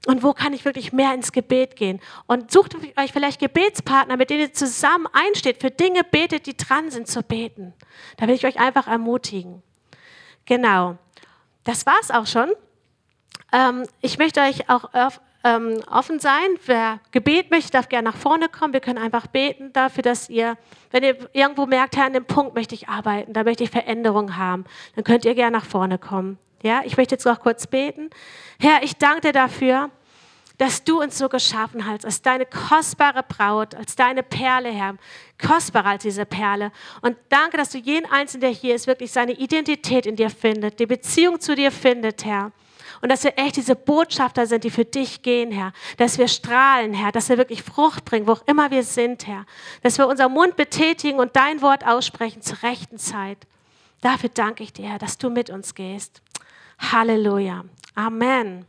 Und 0.05 0.23
wo 0.23 0.33
kann 0.33 0.51
ich 0.51 0.65
wirklich 0.65 0.91
mehr 0.91 1.13
ins 1.13 1.31
Gebet 1.31 1.77
gehen? 1.77 2.01
Und 2.27 2.51
sucht 2.51 2.75
euch 2.97 3.13
vielleicht 3.13 3.39
Gebetspartner, 3.39 4.17
mit 4.17 4.29
denen 4.29 4.41
ihr 4.41 4.53
zusammen 4.53 5.07
einsteht, 5.13 5.61
für 5.61 5.71
Dinge 5.71 6.03
betet, 6.03 6.47
die 6.47 6.57
dran 6.57 6.91
sind 6.91 7.07
zu 7.07 7.23
beten. 7.23 7.73
Da 8.17 8.27
will 8.27 8.35
ich 8.35 8.45
euch 8.45 8.59
einfach 8.59 8.87
ermutigen. 8.87 9.63
Genau 10.43 10.97
das 11.63 11.85
war 11.85 11.95
es 12.01 12.11
auch 12.11 12.27
schon. 12.27 12.51
Ähm, 13.51 13.83
ich 14.01 14.17
möchte 14.17 14.41
euch 14.41 14.69
auch 14.69 14.89
ähm, 15.43 15.81
offen 15.89 16.19
sein. 16.19 16.57
Wer 16.65 16.99
Gebet 17.11 17.51
möchte, 17.51 17.71
darf 17.71 17.89
gerne 17.89 18.09
nach 18.09 18.17
vorne 18.17 18.49
kommen. 18.49 18.73
Wir 18.73 18.79
können 18.79 18.97
einfach 18.97 19.27
beten 19.27 19.73
dafür, 19.73 20.01
dass 20.01 20.29
ihr, 20.29 20.57
wenn 20.91 21.03
ihr 21.03 21.17
irgendwo 21.33 21.65
merkt, 21.65 21.97
Herr, 21.97 22.05
an 22.05 22.13
dem 22.13 22.25
Punkt 22.25 22.55
möchte 22.55 22.75
ich 22.75 22.87
arbeiten, 22.87 23.33
da 23.33 23.43
möchte 23.43 23.63
ich 23.63 23.69
Veränderung 23.69 24.37
haben, 24.37 24.65
dann 24.95 25.03
könnt 25.03 25.25
ihr 25.25 25.35
gerne 25.35 25.57
nach 25.57 25.65
vorne 25.65 25.97
kommen. 25.97 26.37
Ja, 26.63 26.81
ich 26.85 26.95
möchte 26.95 27.15
jetzt 27.15 27.25
noch 27.25 27.41
kurz 27.41 27.67
beten. 27.67 28.09
Herr, 28.57 28.83
ich 28.83 28.95
danke 28.95 29.21
dir 29.21 29.33
dafür, 29.33 29.89
dass 30.57 30.83
du 30.83 31.01
uns 31.01 31.17
so 31.17 31.29
geschaffen 31.29 31.85
hast, 31.85 32.05
als 32.05 32.21
deine 32.21 32.45
kostbare 32.45 33.23
Braut, 33.23 33.73
als 33.75 33.95
deine 33.95 34.21
Perle, 34.23 34.69
Herr, 34.69 34.95
kostbarer 35.43 35.89
als 35.89 36.03
diese 36.03 36.25
Perle. 36.25 36.71
Und 37.01 37.17
danke, 37.29 37.57
dass 37.57 37.71
du 37.71 37.79
jeden 37.79 38.09
Einzelnen, 38.11 38.41
der 38.41 38.49
hier 38.51 38.75
ist, 38.75 38.87
wirklich 38.87 39.11
seine 39.11 39.33
Identität 39.33 40.05
in 40.05 40.15
dir 40.15 40.29
findet, 40.29 40.79
die 40.79 40.85
Beziehung 40.85 41.39
zu 41.39 41.55
dir 41.55 41.71
findet, 41.71 42.23
Herr. 42.23 42.51
Und 43.01 43.09
dass 43.09 43.25
wir 43.25 43.37
echt 43.37 43.57
diese 43.57 43.75
Botschafter 43.75 44.45
sind, 44.45 44.63
die 44.63 44.69
für 44.69 44.85
dich 44.85 45.23
gehen, 45.23 45.51
Herr. 45.51 45.73
Dass 45.97 46.17
wir 46.17 46.29
strahlen, 46.29 46.93
Herr. 46.93 47.11
Dass 47.11 47.27
wir 47.27 47.37
wirklich 47.37 47.61
Frucht 47.61 48.05
bringen, 48.05 48.27
wo 48.27 48.31
auch 48.31 48.47
immer 48.47 48.71
wir 48.71 48.83
sind, 48.83 49.27
Herr. 49.27 49.45
Dass 49.81 49.97
wir 49.97 50.07
unseren 50.07 50.31
Mund 50.31 50.55
betätigen 50.55 51.19
und 51.19 51.35
dein 51.35 51.61
Wort 51.61 51.85
aussprechen 51.85 52.41
zur 52.41 52.63
rechten 52.63 52.97
Zeit. 52.97 53.39
Dafür 53.99 54.29
danke 54.29 54.63
ich 54.63 54.71
dir, 54.71 54.87
Herr, 54.87 54.99
dass 54.99 55.17
du 55.17 55.29
mit 55.29 55.49
uns 55.49 55.75
gehst. 55.75 56.21
Halleluja. 56.79 57.65
Amen. 57.93 58.65